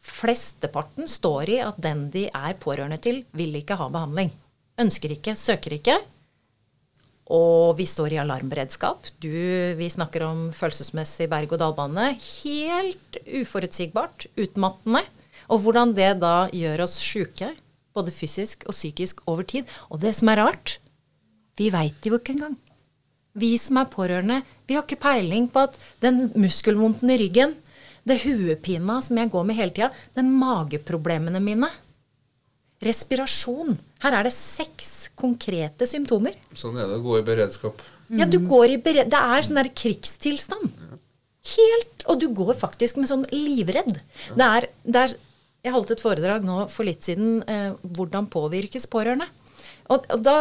flesteparten 0.00 1.08
står 1.08 1.52
i 1.54 1.58
at 1.62 1.78
den 1.82 2.08
de 2.10 2.26
er 2.28 2.56
pårørende 2.58 2.98
til, 3.02 3.22
vil 3.36 3.54
ikke 3.60 3.78
ha 3.78 3.88
behandling. 3.92 4.32
Ønsker 4.80 5.14
ikke, 5.14 5.36
søker 5.38 5.76
ikke. 5.76 6.00
Og 7.30 7.76
vi 7.78 7.86
står 7.86 8.16
i 8.16 8.20
alarmberedskap. 8.22 9.06
Du, 9.22 9.30
vi 9.78 9.88
snakker 9.92 10.24
om 10.26 10.48
følelsesmessig 10.56 11.28
berg-og-dal-bane. 11.30 12.12
Helt 12.18 13.20
uforutsigbart, 13.40 14.26
utmattende. 14.34 15.04
Og 15.50 15.62
hvordan 15.62 15.94
det 15.94 16.16
da 16.22 16.48
gjør 16.54 16.84
oss 16.86 16.98
sjuke, 17.02 17.52
både 17.94 18.14
fysisk 18.14 18.66
og 18.66 18.74
psykisk, 18.74 19.22
over 19.30 19.46
tid. 19.46 19.70
Og 19.90 20.02
det 20.02 20.14
som 20.18 20.30
er 20.32 20.42
rart, 20.42 20.78
vi 21.58 21.70
veit 21.74 22.06
jo 22.06 22.18
ikke 22.18 22.34
engang. 22.34 22.56
Vi 23.38 23.54
som 23.62 23.78
er 23.78 23.90
pårørende, 23.90 24.40
vi 24.66 24.74
har 24.74 24.82
ikke 24.82 24.98
peiling 25.02 25.46
på 25.52 25.68
at 25.68 25.76
den 26.02 26.32
muskelvondten 26.34 27.12
i 27.14 27.18
ryggen, 27.20 27.54
det 28.06 28.22
huepina 28.24 28.98
som 29.04 29.18
jeg 29.20 29.30
går 29.30 29.46
med 29.46 29.58
hele 29.58 29.74
tida, 29.76 29.90
de 30.16 30.24
mageproblemene 30.26 31.42
mine, 31.44 31.68
respirasjon 32.84 33.76
Her 34.04 34.16
er 34.18 34.26
det 34.26 34.34
seks 34.34 35.10
konkrete 35.18 35.88
symptomer. 35.88 36.36
Sånn 36.56 36.78
er 36.80 36.88
det 36.88 37.00
å 37.00 37.04
gå 37.04 37.18
i 37.18 37.24
beredskap. 37.26 37.82
Ja, 38.10 38.26
du 38.26 38.40
går 38.42 38.74
i 38.74 38.78
bered... 38.82 39.10
Det 39.12 39.18
er 39.20 39.44
sånn 39.46 39.60
der 39.60 39.68
krigstilstand. 39.76 40.70
Helt 41.50 42.06
Og 42.10 42.22
du 42.22 42.30
går 42.36 42.54
faktisk 42.58 42.98
med 43.00 43.10
sånn 43.10 43.26
livredd. 43.32 44.00
Det 44.36 44.46
er, 44.46 44.68
det 44.84 45.02
er 45.04 45.18
Jeg 45.66 45.74
holdt 45.74 45.92
et 45.92 46.02
foredrag 46.02 46.46
nå 46.46 46.64
for 46.72 46.88
litt 46.88 47.04
siden 47.04 47.42
eh, 47.44 47.76
hvordan 47.84 48.30
påvirkes 48.32 48.88
pårørende. 48.90 49.28
Og, 49.92 50.08
og 50.08 50.24
da, 50.24 50.38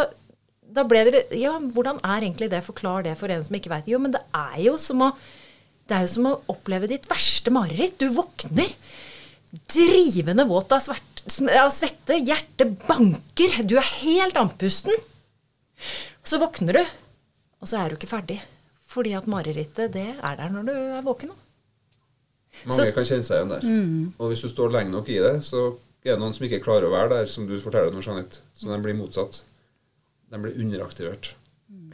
da 0.64 0.86
ble 0.88 1.04
det 1.10 1.26
Ja, 1.40 1.58
hvordan 1.60 2.00
er 2.00 2.24
egentlig 2.24 2.50
det? 2.54 2.64
Forklar 2.66 3.04
det 3.08 3.18
for 3.20 3.32
en 3.32 3.44
som 3.46 3.60
ikke 3.60 3.74
veit. 3.74 3.92
Jo, 3.92 4.00
men 4.02 4.16
det 4.16 4.24
er 4.32 4.58
jo 4.70 4.78
som 4.82 5.04
å 5.10 5.14
det 5.90 5.98
er 5.98 6.06
jo 6.06 6.10
som 6.12 6.28
å 6.30 6.40
oppleve 6.54 6.88
ditt 6.90 7.08
verste 7.10 7.50
mareritt. 7.50 7.96
Du 7.98 8.14
våkner 8.14 8.70
drivende 9.74 10.46
våt 10.46 10.76
av, 10.76 10.84
svert, 11.26 11.58
av 11.60 11.74
svette, 11.74 12.18
hjertet 12.22 12.78
banker, 12.88 13.60
du 13.68 13.76
er 13.80 13.92
helt 14.04 14.40
andpusten. 14.40 14.96
Så 16.24 16.40
våkner 16.42 16.80
du, 16.80 16.82
og 17.60 17.70
så 17.70 17.82
er 17.82 17.90
du 17.90 18.00
ikke 18.00 18.12
ferdig. 18.12 18.40
Fordi 18.90 19.14
at 19.18 19.28
marerittet, 19.30 19.94
det 19.94 20.08
er 20.16 20.40
der 20.40 20.50
når 20.54 20.66
du 20.66 20.74
er 20.74 21.06
våken. 21.06 21.32
Mange 22.66 22.88
så, 22.90 22.94
kan 22.96 23.06
kjenne 23.06 23.26
seg 23.26 23.38
igjen 23.38 23.52
der. 23.54 23.66
Mm. 23.66 24.14
Og 24.18 24.32
hvis 24.32 24.42
du 24.44 24.50
står 24.50 24.74
lenge 24.74 24.94
nok 24.94 25.12
i 25.14 25.20
det, 25.22 25.36
så 25.46 25.68
er 26.04 26.16
det 26.16 26.22
noen 26.24 26.34
som 26.36 26.48
ikke 26.48 26.62
klarer 26.64 26.88
å 26.88 26.94
være 26.94 27.12
der, 27.14 27.30
som 27.30 27.46
du 27.48 27.54
forteller 27.62 27.94
nå, 27.94 28.02
Jeanette. 28.04 28.42
Så 28.58 28.72
de 28.72 28.80
blir 28.84 28.98
motsatt. 28.98 29.44
De 30.30 30.42
blir 30.42 30.58
underaktivert. 30.58 31.34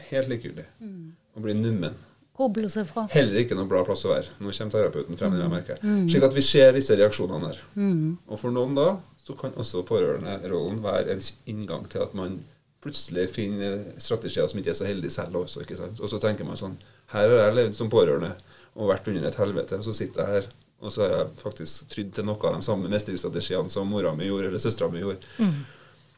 Helt 0.10 0.32
likegyldig. 0.32 0.66
Mm. 0.80 1.16
Og 1.36 1.44
blir 1.44 1.58
nummen. 1.60 1.98
Koble 2.36 2.70
seg 2.72 2.88
fra. 2.90 3.06
Heller 3.14 3.42
ikke 3.42 3.56
noe 3.56 3.70
bra 3.70 3.84
plass 3.88 4.04
å 4.08 4.12
være. 4.12 4.34
Nå 4.44 4.52
kommer 4.52 4.74
terapeuten 4.74 5.20
frem. 5.20 5.38
Mm. 5.38 5.54
Jeg 5.56 5.78
mm. 5.82 6.02
Slik 6.12 6.26
at 6.28 6.36
vi 6.36 6.44
ser 6.44 6.74
disse 6.76 6.98
reaksjonene 7.00 7.52
der. 7.52 7.62
Mm. 7.80 8.18
Og 8.28 8.42
for 8.42 8.56
noen 8.56 8.76
da 8.76 8.90
så 9.26 9.34
kan 9.40 9.56
også 9.58 9.86
pårørenderollen 9.88 10.84
være 10.84 11.16
en 11.16 11.24
inngang 11.50 11.88
til 11.90 12.04
at 12.04 12.12
man 12.18 12.36
plutselig 12.84 13.30
finner 13.34 13.80
strategier 13.98 14.46
som 14.52 14.60
ikke 14.62 14.76
er 14.76 14.78
så 14.78 14.90
heldige 14.90 15.16
selv 15.16 15.40
også. 15.40 15.64
ikke 15.64 15.80
sant? 15.80 16.02
Og 16.04 16.12
så 16.12 16.20
tenker 16.22 16.46
man 16.46 16.60
sånn 16.60 16.76
Her 17.10 17.32
har 17.32 17.48
jeg 17.48 17.56
levd 17.56 17.80
som 17.80 17.90
pårørende 17.90 18.34
og 18.76 18.92
vært 18.92 19.08
under 19.08 19.30
et 19.30 19.40
helvete, 19.40 19.80
og 19.80 19.88
så 19.88 19.94
sitter 19.96 20.22
jeg 20.22 20.36
her. 20.36 20.48
Og 20.84 20.92
så 20.92 21.06
har 21.06 21.14
jeg 21.14 21.28
faktisk 21.40 21.90
trydd 21.94 22.12
til 22.18 22.26
noe 22.28 22.50
av 22.50 22.58
de 22.58 22.66
samme 22.68 22.90
mestringsstrategiene 22.92 23.72
som 23.72 23.88
mora 23.88 24.12
mi 24.18 24.28
gjorde, 24.28 24.50
eller 24.50 24.62
søstera 24.62 24.90
mi 24.92 25.02
gjorde. 25.02 25.30
Mm. 25.40 25.62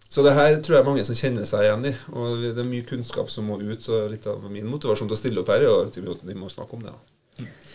Så 0.08 0.24
det 0.24 0.38
her 0.38 0.56
tror 0.63 0.78
jeg 0.78 0.88
mange 0.88 1.04
som 1.08 1.17
kjenner 1.20 1.48
seg 1.48 1.65
igjen 1.65 1.89
i. 1.89 1.93
Og 2.15 2.46
det 2.46 2.63
er 2.63 2.70
mye 2.70 2.88
kunnskap 2.88 3.32
som 3.34 3.50
må 3.50 3.60
ut. 3.60 3.84
Så 3.84 4.06
litt 4.12 4.28
av 4.30 4.46
min 4.52 4.70
motivasjon 4.70 5.10
til 5.10 5.17
å 5.17 5.20
stille 5.20 5.43
opp 5.43 5.52
her 5.52 5.67
er 5.67 5.88
at 5.89 6.00
vi 6.00 6.38
må 6.38 6.50
snakke 6.52 6.80
om 6.80 6.88
det. 6.88 6.96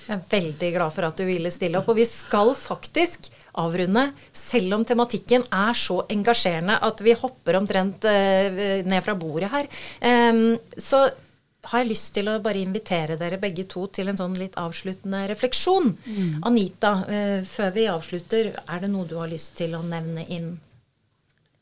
Jeg 0.03 0.17
er 0.17 0.23
veldig 0.31 0.71
glad 0.75 0.95
for 0.95 1.07
at 1.07 1.21
du 1.21 1.27
ville 1.29 1.53
stille 1.55 1.79
opp. 1.79 1.91
Og 1.93 2.01
vi 2.01 2.07
skal 2.09 2.53
faktisk 2.59 3.29
avrunde, 3.61 4.09
selv 4.35 4.79
om 4.79 4.87
tematikken 4.89 5.45
er 5.53 5.77
så 5.79 6.01
engasjerende 6.11 6.79
at 6.89 7.03
vi 7.05 7.15
hopper 7.19 7.61
omtrent 7.61 8.09
uh, 8.09 8.63
ned 8.89 9.05
fra 9.05 9.15
bordet 9.19 9.53
her. 9.53 9.69
Um, 10.33 10.57
så 10.75 11.05
har 11.71 11.85
jeg 11.85 11.93
lyst 11.93 12.11
til 12.17 12.27
å 12.27 12.41
bare 12.43 12.59
invitere 12.59 13.15
dere 13.21 13.39
begge 13.39 13.69
to 13.71 13.85
til 13.95 14.11
en 14.11 14.19
sånn 14.19 14.35
litt 14.41 14.57
avsluttende 14.59 15.23
refleksjon. 15.31 15.93
Mm. 16.03 16.35
Anita, 16.51 16.97
uh, 17.07 17.39
før 17.47 17.73
vi 17.77 17.87
avslutter, 17.93 18.53
er 18.67 18.83
det 18.83 18.91
noe 18.91 19.07
du 19.07 19.19
har 19.21 19.31
lyst 19.31 19.55
til 19.61 19.79
å 19.79 19.85
nevne 19.87 20.27
inn? 20.33 20.55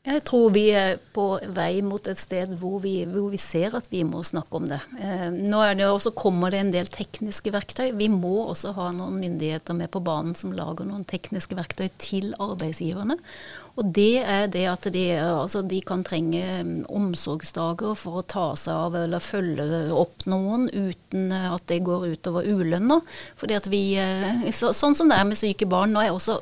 Jeg 0.01 0.23
tror 0.25 0.47
vi 0.49 0.63
er 0.73 0.95
på 1.13 1.23
vei 1.53 1.83
mot 1.85 2.07
et 2.09 2.17
sted 2.17 2.55
hvor 2.57 2.79
vi, 2.81 3.03
hvor 3.05 3.27
vi 3.29 3.37
ser 3.37 3.75
at 3.77 3.85
vi 3.91 3.99
må 4.01 4.23
snakke 4.25 4.57
om 4.57 4.63
det. 4.65 4.79
Eh, 4.97 5.27
nå 5.29 5.59
det 5.77 5.85
også, 5.85 6.09
kommer 6.17 6.49
det 6.49 6.61
en 6.63 6.71
del 6.73 6.89
tekniske 6.89 7.53
verktøy. 7.53 7.91
Vi 7.99 8.07
må 8.09 8.47
også 8.47 8.71
ha 8.79 8.87
noen 8.97 9.19
myndigheter 9.21 9.77
med 9.77 9.91
på 9.93 10.01
banen 10.01 10.33
som 10.33 10.55
lager 10.57 10.89
noen 10.89 11.05
tekniske 11.05 11.53
verktøy 11.53 11.91
til 12.01 12.33
arbeidsgiverne. 12.41 13.19
Og 13.77 13.93
det 13.93 14.23
er 14.25 14.49
det 14.49 14.65
at 14.71 14.89
de, 14.89 15.05
altså 15.21 15.61
de 15.61 15.83
kan 15.85 16.01
trenge 16.07 16.41
mm, 16.65 16.73
omsorgsdager 16.89 17.93
for 17.93 18.23
å 18.23 18.25
ta 18.25 18.47
seg 18.57 18.73
av 18.73 18.97
eller 19.03 19.21
følge 19.21 19.69
opp 19.93 20.25
noen 20.25 20.65
uten 20.73 21.29
at 21.29 21.69
det 21.69 21.83
går 21.85 22.09
utover 22.15 22.49
ulønna. 22.49 23.03
Eh, 23.37 24.49
så, 24.49 24.73
sånn 24.73 24.97
som 24.97 25.13
det 25.13 25.21
er 25.21 25.29
med 25.29 25.37
syke 25.45 25.69
barn, 25.69 25.93
nå 25.93 26.01
er 26.01 26.17
også 26.17 26.41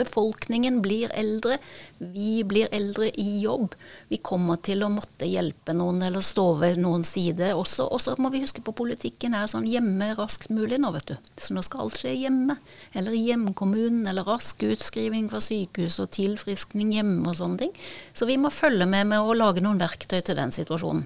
Befolkningen 0.00 0.80
blir 0.82 1.12
eldre. 1.16 1.58
Vi 2.00 2.40
blir 2.48 2.70
eldre 2.72 3.10
i 3.20 3.42
jobb. 3.42 3.74
Vi 4.08 4.20
kommer 4.24 4.60
til 4.64 4.82
å 4.82 4.90
måtte 4.92 5.28
hjelpe 5.28 5.74
noen 5.76 6.00
eller 6.06 6.24
stå 6.24 6.46
ved 6.62 6.80
noen 6.80 7.04
side 7.06 7.52
også. 7.54 7.86
Og 7.92 8.00
så 8.02 8.16
må 8.18 8.32
vi 8.32 8.42
huske 8.44 8.64
på 8.64 8.74
politikken 8.76 9.36
er 9.36 9.50
sånn 9.52 9.68
hjemme 9.68 10.12
raskt 10.18 10.50
mulig 10.54 10.80
nå, 10.80 10.92
vet 10.96 11.12
du. 11.12 11.30
Så 11.36 11.56
nå 11.56 11.64
skal 11.66 11.84
alt 11.84 12.00
skje 12.00 12.16
hjemme. 12.16 12.56
Eller 12.96 13.16
i 13.16 13.24
hjemkommunen, 13.28 14.06
eller 14.10 14.28
rask 14.28 14.64
utskriving 14.66 15.28
fra 15.32 15.42
sykehus 15.44 16.00
og 16.02 16.12
tilfriskning 16.16 16.94
hjemme 16.96 17.28
og 17.28 17.40
sånne 17.40 17.66
ting. 17.66 17.74
Så 18.16 18.28
vi 18.30 18.40
må 18.40 18.52
følge 18.54 18.88
med 18.88 19.12
med 19.12 19.20
å 19.20 19.36
lage 19.36 19.64
noen 19.64 19.80
verktøy 19.80 20.20
til 20.20 20.40
den 20.40 20.54
situasjonen. 20.56 21.04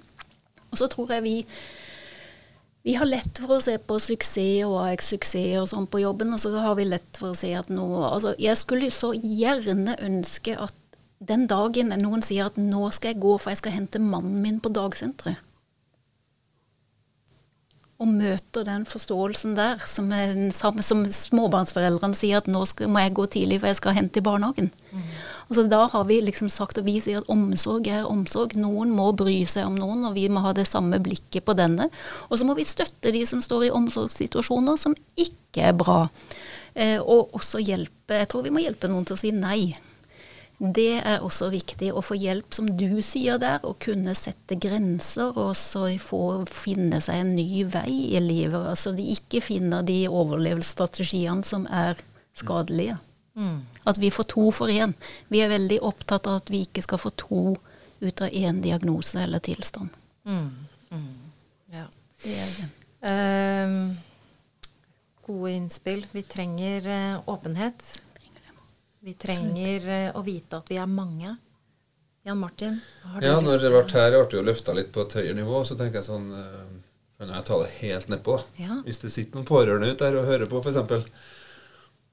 Og 0.71 0.79
så 0.81 0.89
tror 0.91 1.13
jeg 1.15 1.23
vi 1.23 1.39
vi 2.85 2.95
har 2.95 3.09
lett 3.09 3.39
for 3.41 3.57
å 3.57 3.63
se 3.65 3.79
på 3.81 3.97
suksess 4.03 4.67
og 4.69 5.03
suksess 5.03 5.57
og 5.63 5.71
sånn 5.71 5.87
på 5.89 6.03
jobben, 6.03 6.35
og 6.37 6.41
så 6.43 6.53
har 6.61 6.75
vi 6.77 6.85
lett 6.85 7.17
for 7.17 7.33
å 7.33 7.39
se 7.39 7.55
at 7.57 7.71
noe 7.73 8.11
Altså, 8.11 8.35
jeg 8.37 8.61
skulle 8.61 8.91
så 8.93 9.15
gjerne 9.17 9.97
ønske 10.05 10.59
at 10.61 10.77
den 11.25 11.47
dagen 11.49 11.95
noen 12.03 12.21
sier 12.25 12.51
at 12.51 12.59
nå 12.61 12.91
skal 12.93 13.15
jeg 13.15 13.23
gå, 13.25 13.39
for 13.41 13.55
jeg 13.55 13.63
skal 13.63 13.77
hente 13.79 14.03
mannen 14.03 14.43
min 14.45 14.61
på 14.61 14.73
dagsenteret. 14.77 15.41
Og 18.03 18.11
møter 18.11 18.67
den 18.67 18.85
forståelsen 18.91 19.55
der, 19.57 19.81
som, 19.89 20.11
er, 20.13 20.35
som 20.85 21.05
småbarnsforeldrene 21.09 22.19
sier 22.19 22.43
at 22.43 22.51
nå 22.51 22.67
skal, 22.69 22.91
må 22.93 23.01
jeg 23.01 23.15
gå 23.17 23.27
tidlig, 23.33 23.63
for 23.63 23.71
jeg 23.71 23.81
skal 23.81 23.97
hente 23.97 24.21
i 24.21 24.27
barnehagen. 24.27 24.69
Mm. 24.91 25.07
Altså, 25.49 25.67
da 25.69 25.83
har 25.93 26.05
vi 26.09 26.21
liksom 26.25 26.49
sagt 26.53 26.79
og 26.81 26.87
vi 26.89 26.97
sier 27.05 27.21
at 27.21 27.31
omsorg 27.33 27.89
er 27.93 28.09
omsorg. 28.09 28.57
Noen 28.57 28.93
må 28.97 29.11
bry 29.17 29.43
seg 29.51 29.69
om 29.69 29.77
noen, 29.79 30.07
og 30.09 30.17
vi 30.17 30.27
må 30.33 30.45
ha 30.45 30.55
det 30.57 30.67
samme 30.71 31.01
blikket 31.05 31.45
på 31.45 31.57
denne. 31.59 31.91
Og 32.31 32.41
så 32.41 32.49
må 32.49 32.57
vi 32.59 32.67
støtte 32.69 33.13
de 33.15 33.25
som 33.29 33.43
står 33.45 33.69
i 33.69 33.75
omsorgssituasjoner 33.75 34.81
som 34.81 34.97
ikke 35.21 35.69
er 35.71 35.77
bra. 35.77 36.05
Eh, 36.75 36.99
og 36.99 37.35
også 37.39 37.61
hjelpe 37.63 38.17
Jeg 38.19 38.27
tror 38.29 38.43
vi 38.43 38.51
må 38.51 38.63
hjelpe 38.65 38.89
noen 38.91 39.05
til 39.07 39.15
å 39.15 39.21
si 39.21 39.31
nei. 39.35 39.75
Det 40.59 41.01
er 41.03 41.23
også 41.25 41.49
viktig 41.51 41.91
å 41.93 42.03
få 42.05 42.17
hjelp, 42.17 42.53
som 42.55 42.69
du 42.79 43.03
sier 43.03 43.41
der, 43.43 43.59
å 43.67 43.75
kunne 43.81 44.15
sette 44.17 44.57
grenser 44.61 45.35
og 45.35 45.57
så 45.59 45.89
få 46.01 46.45
finne 46.49 47.01
seg 47.05 47.21
en 47.21 47.33
ny 47.37 47.65
vei 47.69 48.15
i 48.15 48.23
livet. 48.23 48.63
Altså 48.71 48.95
de 48.95 49.09
ikke 49.17 49.43
finner 49.45 49.83
de 49.87 50.05
overlevelsesstrategiene 50.09 51.45
som 51.47 51.67
er 51.67 51.99
skadelige. 52.39 52.97
Mm. 53.37 53.67
At 53.83 53.99
vi 53.99 54.11
får 54.11 54.25
to 54.25 54.51
for 54.53 54.71
én. 54.71 54.95
Vi 55.29 55.43
er 55.43 55.51
veldig 55.51 55.81
opptatt 55.83 56.27
av 56.27 56.43
at 56.43 56.51
vi 56.51 56.63
ikke 56.65 56.85
skal 56.85 57.01
få 57.03 57.11
to 57.19 57.57
ut 58.01 58.23
av 58.23 58.29
én 58.29 58.61
diagnose 58.63 59.23
eller 59.23 59.39
tilstand. 59.39 59.89
Mm. 60.25 60.51
Mm. 60.91 61.15
Ja. 61.73 61.87
Det 62.23 62.37
er 62.39 62.53
det. 62.59 62.69
Uh, 63.05 63.97
gode 65.27 65.53
innspill. 65.53 66.07
Vi 66.13 66.23
trenger 66.23 66.87
uh, 66.89 67.29
åpenhet. 67.29 67.83
Vi 69.05 69.15
trenger 69.15 69.89
uh, 69.89 70.17
å 70.17 70.23
vite 70.25 70.63
at 70.63 70.71
vi 70.71 70.79
er 70.81 70.89
mange. 70.89 71.37
Jan 72.25 72.39
Martin? 72.41 72.79
ja, 73.21 73.37
når 73.41 73.61
det 73.61 73.69
ble 73.69 73.85
her, 73.93 74.15
ble 74.17 74.39
jo 74.39 74.45
løfta 74.47 74.73
litt 74.73 74.95
på 74.95 75.03
et 75.05 75.19
høyere 75.19 75.37
nivå, 75.37 75.59
så 75.69 75.75
tenker 75.77 75.99
jeg 75.99 76.07
sånn 76.07 76.31
Kan 77.21 77.29
jeg 77.35 77.45
ta 77.45 77.59
det 77.61 77.67
helt 77.83 78.09
nedpå? 78.09 78.39
Ja. 78.57 78.79
Hvis 78.87 79.03
det 79.03 79.11
sitter 79.13 79.37
noen 79.37 79.49
pårørende 79.51 79.91
ute 79.93 80.07
der 80.07 80.17
og 80.23 80.31
hører 80.31 80.49
på, 80.49 80.63
f.eks 80.65 81.11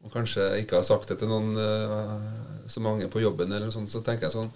og 0.01 0.13
kanskje 0.13 0.47
ikke 0.61 0.79
har 0.79 0.87
sagt 0.87 1.11
det 1.11 1.19
til 1.21 1.29
noen 1.29 1.53
uh, 1.57 2.15
så 2.71 2.81
mange 2.83 3.09
på 3.11 3.21
jobben, 3.21 3.51
eller 3.51 3.73
sånt, 3.73 3.91
så 3.91 4.01
tenker 4.05 4.27
jeg 4.27 4.35
sånn 4.37 4.51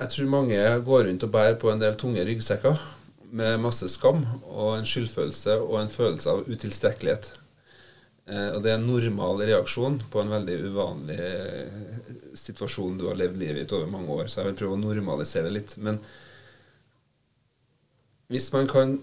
Jeg 0.00 0.10
tror 0.10 0.30
mange 0.32 0.58
går 0.86 1.06
rundt 1.08 1.26
og 1.26 1.32
bærer 1.34 1.56
på 1.60 1.70
en 1.70 1.82
del 1.82 1.96
tunge 2.00 2.24
ryggsekker 2.26 2.80
med 3.34 3.62
masse 3.62 3.88
skam 3.90 4.22
og 4.50 4.76
en 4.76 4.86
skyldfølelse 4.86 5.56
og 5.62 5.80
en 5.80 5.90
følelse 5.90 6.30
av 6.30 6.44
utilstrekkelighet. 6.50 7.32
Uh, 8.24 8.56
og 8.56 8.60
det 8.64 8.72
er 8.72 8.78
en 8.78 8.86
normal 8.88 9.42
reaksjon 9.44 10.00
på 10.10 10.22
en 10.22 10.34
veldig 10.34 10.58
uvanlig 10.70 11.18
uh, 11.20 12.12
situasjon 12.38 12.98
du 12.98 13.08
har 13.10 13.18
levd 13.20 13.40
livet 13.40 13.62
ditt 13.62 13.74
over 13.76 13.90
mange 13.90 14.14
år. 14.14 14.30
Så 14.30 14.40
jeg 14.40 14.50
vil 14.50 14.60
prøve 14.62 14.78
å 14.78 14.82
normalisere 14.82 15.52
litt. 15.52 15.76
Men 15.78 16.00
hvis 18.32 18.48
man 18.54 18.70
kan 18.70 18.96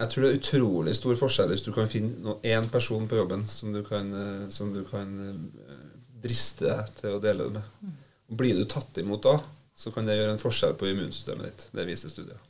jeg 0.00 0.10
tror 0.10 0.24
det 0.24 0.30
er 0.30 0.38
utrolig 0.38 0.92
stor 0.96 1.16
forskjell 1.20 1.50
hvis 1.52 1.64
du 1.66 1.72
kan 1.76 1.88
finne 1.90 2.36
én 2.46 2.68
person 2.72 3.08
på 3.08 3.18
jobben 3.18 3.42
som 3.48 3.72
du 3.74 3.82
kan, 3.84 4.12
eh, 4.16 4.44
som 4.52 4.72
du 4.72 4.80
kan 4.88 5.10
eh, 5.26 5.88
driste 6.24 6.68
deg 6.68 6.94
til 7.00 7.16
å 7.16 7.22
dele 7.22 7.48
det 7.48 7.58
med. 7.58 7.96
Og 8.30 8.38
blir 8.40 8.56
du 8.56 8.64
tatt 8.64 8.96
imot 9.02 9.24
da, 9.26 9.36
så 9.76 9.92
kan 9.92 10.08
det 10.08 10.16
gjøre 10.16 10.36
en 10.36 10.42
forskjell 10.42 10.76
på 10.78 10.88
immunsystemet 10.90 11.48
ditt. 11.48 11.66
Det 11.76 11.86
viser 11.88 12.12
studier. 12.12 12.40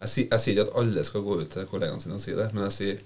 Jeg, 0.00 0.08
sier, 0.08 0.26
jeg 0.32 0.40
sier 0.40 0.54
ikke 0.54 0.68
at 0.68 0.76
alle 0.80 1.04
skal 1.04 1.24
gå 1.24 1.38
ut 1.42 1.50
til 1.52 1.68
kollegaene 1.68 2.02
sine 2.02 2.16
og 2.16 2.24
si 2.24 2.36
det, 2.36 2.48
men 2.54 2.64
jeg 2.68 2.76
sier 2.76 3.00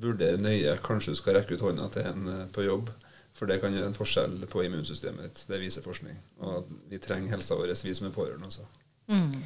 vurder 0.00 0.40
nøye. 0.40 0.76
Kanskje 0.84 1.14
du 1.14 1.20
skal 1.20 1.36
rekke 1.36 1.56
ut 1.56 1.64
hånda 1.64 1.88
til 1.94 2.08
en 2.10 2.28
eh, 2.34 2.44
på 2.52 2.66
jobb. 2.66 2.92
For 3.36 3.48
det 3.48 3.60
kan 3.62 3.72
gjøre 3.72 3.92
en 3.92 3.96
forskjell 3.96 4.40
på 4.50 4.64
immunsystemet 4.66 5.24
ditt. 5.24 5.42
Det 5.48 5.60
viser 5.62 5.84
forskning. 5.84 6.16
Og 6.44 6.68
vi 6.90 6.98
trenger 7.00 7.36
helsa 7.36 7.56
vår, 7.56 7.72
vi 7.86 7.94
som 7.96 8.08
er 8.08 8.14
pårørende 8.14 8.50
også. 8.50 8.66
Mm. 9.08 9.36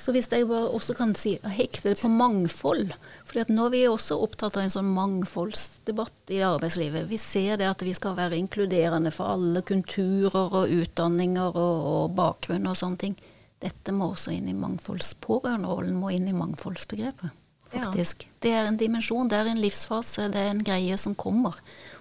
Så 0.00 0.14
hvis 0.16 0.30
jeg 0.32 0.46
bare 0.48 0.70
også 0.72 0.94
kan 0.96 1.10
si, 1.18 1.34
hekte 1.44 1.90
det 1.90 2.00
på 2.00 2.08
mangfold 2.08 2.94
for 3.30 3.52
nå 3.52 3.66
er 3.68 3.72
vi 3.74 3.80
også 3.86 4.16
opptatt 4.24 4.56
av 4.58 4.64
en 4.64 4.72
sånn 4.72 4.88
mangfoldsdebatt 4.90 6.32
i 6.34 6.40
arbeidslivet. 6.42 7.04
Vi 7.06 7.18
ser 7.20 7.60
det 7.60 7.68
at 7.68 7.82
vi 7.86 7.92
skal 7.94 8.16
være 8.18 8.38
inkluderende 8.40 9.12
for 9.14 9.30
alle 9.36 9.62
kulturer 9.62 10.56
og 10.62 10.72
utdanninger 10.74 11.54
og, 11.54 11.84
og 11.92 12.16
bakgrunn 12.18 12.66
og 12.66 12.78
sånne 12.80 13.02
ting. 13.04 13.14
dette 13.60 13.92
må 13.92 14.08
også 14.08 14.32
inn 14.32 14.48
i 14.48 14.56
mangfoldspårørenderollen, 14.56 15.98
må 16.00 16.10
inn 16.16 16.26
i 16.28 16.32
mangfoldsbegrepet, 16.32 17.30
Ja. 17.70 17.84
faktisk. 17.84 18.26
Det 18.40 18.50
er 18.56 18.66
en 18.66 18.78
dimensjon, 18.80 19.28
det 19.28 19.36
er 19.36 19.50
en 19.50 19.60
livsfase, 19.60 20.30
det 20.32 20.40
er 20.40 20.50
en 20.50 20.64
greie 20.64 20.96
som 20.98 21.14
kommer. 21.14 21.54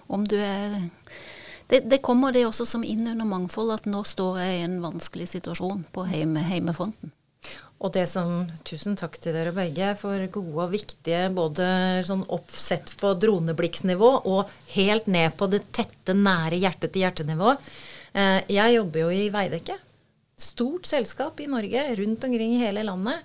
Om 0.08 0.26
du 0.26 0.38
er 0.38 0.90
det, 1.68 1.84
det 1.90 2.02
kommer 2.02 2.32
det 2.32 2.48
også 2.48 2.66
som 2.66 2.84
inn 2.84 3.06
under 3.08 3.26
mangfold, 3.26 3.72
at 3.72 3.86
nå 3.86 4.02
står 4.04 4.40
jeg 4.40 4.60
i 4.60 4.64
en 4.64 4.80
vanskelig 4.82 5.28
situasjon 5.28 5.86
på 5.94 6.08
heime, 6.10 6.40
heimefronten. 6.40 7.12
Og 7.80 7.94
det 7.96 8.06
som 8.12 8.42
Tusen 8.68 8.98
takk 9.00 9.16
til 9.24 9.32
dere 9.36 9.54
begge 9.56 9.94
for 10.00 10.20
gode 10.34 10.66
og 10.66 10.74
viktige 10.74 11.30
både 11.32 11.68
sånn 12.08 12.26
oppsett 12.36 12.92
på 13.00 13.14
droneblikksnivå 13.22 14.10
og 14.28 14.50
helt 14.76 15.08
ned 15.08 15.38
på 15.40 15.48
det 15.52 15.62
tette, 15.76 16.12
nære 16.18 16.60
hjerte-til-hjerte-nivå. 16.60 17.54
Eh, 18.14 18.42
Jeg 18.52 18.76
jobber 18.76 19.06
jo 19.06 19.10
i 19.16 19.30
Veidekke. 19.32 19.78
Stort 20.40 20.88
selskap 20.92 21.40
i 21.40 21.48
Norge, 21.48 21.86
rundt 21.96 22.24
omkring 22.28 22.58
i 22.58 22.60
hele 22.66 22.84
landet. 22.84 23.24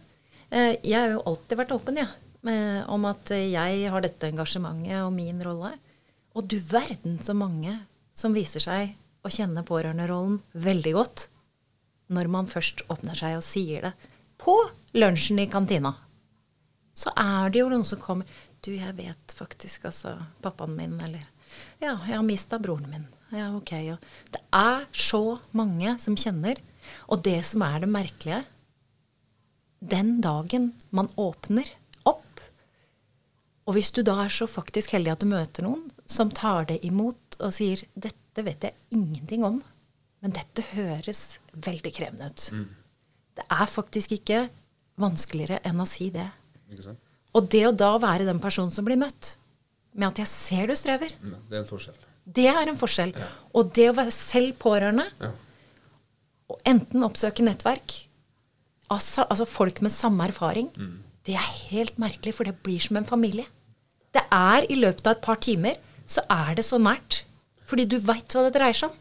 Eh, 0.51 0.77
Jeg 0.85 1.01
har 1.01 1.11
jo 1.17 1.23
alltid 1.27 1.59
vært 1.59 1.75
åpen, 1.75 1.99
med- 2.43 2.85
om 2.89 3.05
at 3.07 3.27
jeg 3.31 3.91
har 3.91 4.01
dette 4.01 4.31
engasjementet 4.31 5.03
og 5.03 5.13
min 5.13 5.43
rolle. 5.43 5.73
Og 6.37 6.47
du 6.47 6.59
verden 6.61 7.19
så 7.19 7.35
mange 7.35 7.81
som 8.15 8.33
viser 8.35 8.61
seg 8.61 8.95
å 9.25 9.29
kjenne 9.29 9.65
pårørenderollen 9.65 10.41
veldig 10.55 10.93
godt 10.93 11.29
når 12.13 12.31
man 12.33 12.49
først 12.51 12.85
åpner 12.93 13.17
seg 13.19 13.39
og 13.39 13.47
sier 13.47 13.89
det 13.89 13.93
på 14.41 14.57
lunsjen 14.99 15.41
i 15.41 15.49
kantina. 15.51 15.95
Så 16.95 17.11
er 17.19 17.51
det 17.51 17.63
jo 17.63 17.71
noen 17.73 17.87
som 17.87 18.03
kommer 18.03 18.29
Du, 18.65 18.71
jeg 18.73 18.95
vet 18.97 19.35
faktisk, 19.37 19.85
altså, 19.91 20.15
pappaen 20.41 20.77
min, 20.77 20.95
eller 21.05 21.27
Ja, 21.83 21.99
jeg 22.07 22.17
har 22.17 22.25
mista 22.25 22.59
broren 22.59 22.89
min. 22.91 23.07
Ja, 23.35 23.51
ok. 23.57 23.73
Og 23.93 24.33
det 24.33 24.41
er 24.55 24.87
så 24.93 25.39
mange 25.53 25.97
som 26.01 26.17
kjenner. 26.17 26.61
Og 27.13 27.25
det 27.27 27.41
som 27.45 27.65
er 27.67 27.83
det 27.83 27.91
merkelige 27.93 28.45
Den 29.81 30.21
dagen 30.25 30.73
man 30.91 31.11
åpner 31.21 31.69
opp, 32.09 32.41
og 33.67 33.77
hvis 33.77 33.93
du 33.93 34.01
da 34.05 34.17
er 34.23 34.33
så 34.33 34.49
faktisk 34.49 34.95
heldig 34.97 35.13
at 35.13 35.25
du 35.25 35.29
møter 35.29 35.67
noen 35.67 35.85
som 36.09 36.33
tar 36.33 36.71
det 36.71 36.79
imot 36.85 37.37
og 37.41 37.53
sier 37.53 37.83
'Dette 37.93 38.45
vet 38.45 38.65
jeg 38.65 38.75
ingenting 38.91 39.45
om, 39.45 39.63
men 40.25 40.33
dette 40.33 40.65
høres 40.73 41.39
veldig 41.53 41.93
krevende 41.93 42.31
ut'. 42.31 42.49
Det 43.37 43.45
er 43.51 43.67
faktisk 43.69 44.15
ikke 44.17 44.47
vanskeligere 45.01 45.61
enn 45.69 45.83
å 45.83 45.87
si 45.89 46.09
det. 46.15 46.27
Og 47.35 47.49
det 47.51 47.65
å 47.69 47.77
da 47.77 47.99
være 47.99 48.25
den 48.25 48.41
personen 48.41 48.73
som 48.73 48.87
blir 48.87 48.97
møtt 48.97 49.35
med 49.95 50.09
at 50.09 50.19
'jeg 50.19 50.27
ser 50.29 50.67
du 50.67 50.73
strever', 50.75 51.13
Ja, 51.13 51.37
det 51.51 51.57
er 51.59 51.63
en 51.63 51.69
forskjell. 51.69 51.95
det 52.33 52.47
er 52.47 52.69
en 52.69 52.77
forskjell. 52.77 53.15
Og 53.55 53.73
det 53.75 53.91
å 53.91 53.95
være 53.95 54.11
selv 54.13 54.59
pårørende, 54.59 55.11
Ja. 55.21 55.31
og 56.51 56.61
enten 56.65 57.03
oppsøke 57.03 57.43
nettverk, 57.45 58.07
altså, 58.91 59.27
altså 59.29 59.47
folk 59.47 59.83
med 59.83 59.91
samme 59.93 60.27
erfaring, 60.27 60.71
det 61.27 61.35
er 61.35 61.53
helt 61.71 61.97
merkelig, 61.99 62.35
for 62.35 62.45
det 62.45 62.63
blir 62.63 62.81
som 62.81 62.97
en 62.97 63.05
familie. 63.05 63.47
Det 64.13 64.23
er 64.31 64.63
i 64.71 64.75
løpet 64.75 65.07
av 65.07 65.17
et 65.17 65.23
par 65.23 65.37
timer, 65.37 65.75
så 66.07 66.21
er 66.31 66.55
det 66.55 66.65
så 66.65 66.79
nært. 66.79 67.25
Fordi 67.67 67.85
du 67.89 67.99
veit 67.99 68.29
hva 68.29 68.45
det 68.51 68.55
dreier 68.61 68.73
seg 68.75 68.91
om. 68.91 68.97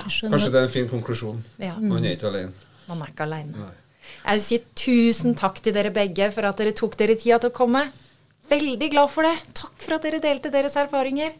Skjønner- 0.00 0.30
Kanskje 0.38 0.50
det 0.52 0.60
er 0.60 0.62
en 0.64 0.68
fin 0.72 0.88
konklusjon. 0.88 1.42
Ja. 1.58 1.74
Man 1.78 2.04
er 2.04 2.16
ikke 2.16 2.28
alene. 2.30 2.52
Man 2.88 3.02
er 3.02 3.06
ikke 3.12 3.24
alene. 3.26 3.52
Nei. 3.52 3.70
Jeg 4.24 4.32
vil 4.32 4.40
si 4.40 4.58
tusen 4.74 5.34
takk 5.38 5.60
til 5.62 5.72
dere 5.72 5.90
begge 5.94 6.32
for 6.32 6.42
at 6.48 6.56
dere 6.56 6.72
tok 6.72 6.96
dere 6.96 7.14
tida 7.16 7.38
til 7.38 7.50
å 7.50 7.52
komme. 7.54 7.90
Veldig 8.50 8.90
glad 8.90 9.10
for 9.10 9.22
det. 9.22 9.36
Takk 9.54 9.76
for 9.78 9.94
at 9.94 10.02
dere 10.02 10.20
delte 10.20 10.50
deres 10.50 10.74
erfaringer. 10.76 11.32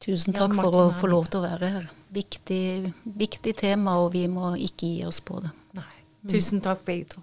Tusen 0.00 0.32
takk 0.34 0.50
takk 0.52 0.60
for 0.60 0.72
å 0.72 0.92
få 0.92 1.08
lov 1.08 1.28
til 1.30 1.40
å 1.40 1.48
være 1.48 1.70
her. 1.70 1.90
Viktig, 2.12 2.92
viktig 3.16 3.56
tema, 3.56 3.96
og 4.04 4.12
vi 4.12 4.26
må 4.28 4.54
ikke 4.56 4.88
gi 4.90 5.04
oss 5.06 5.20
på 5.20 5.40
det. 5.42 5.50
Nei. 5.74 5.82
Tusen 6.28 6.60
takk, 6.60 6.84
begge 6.84 7.08
to. 7.14 7.22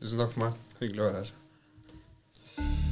Tusen 0.00 0.18
takk 0.18 0.32
for 0.32 0.40
meg. 0.40 0.52
Hyggelig 0.80 1.00
å 1.00 1.10
være 1.10 1.24
her. 1.24 2.85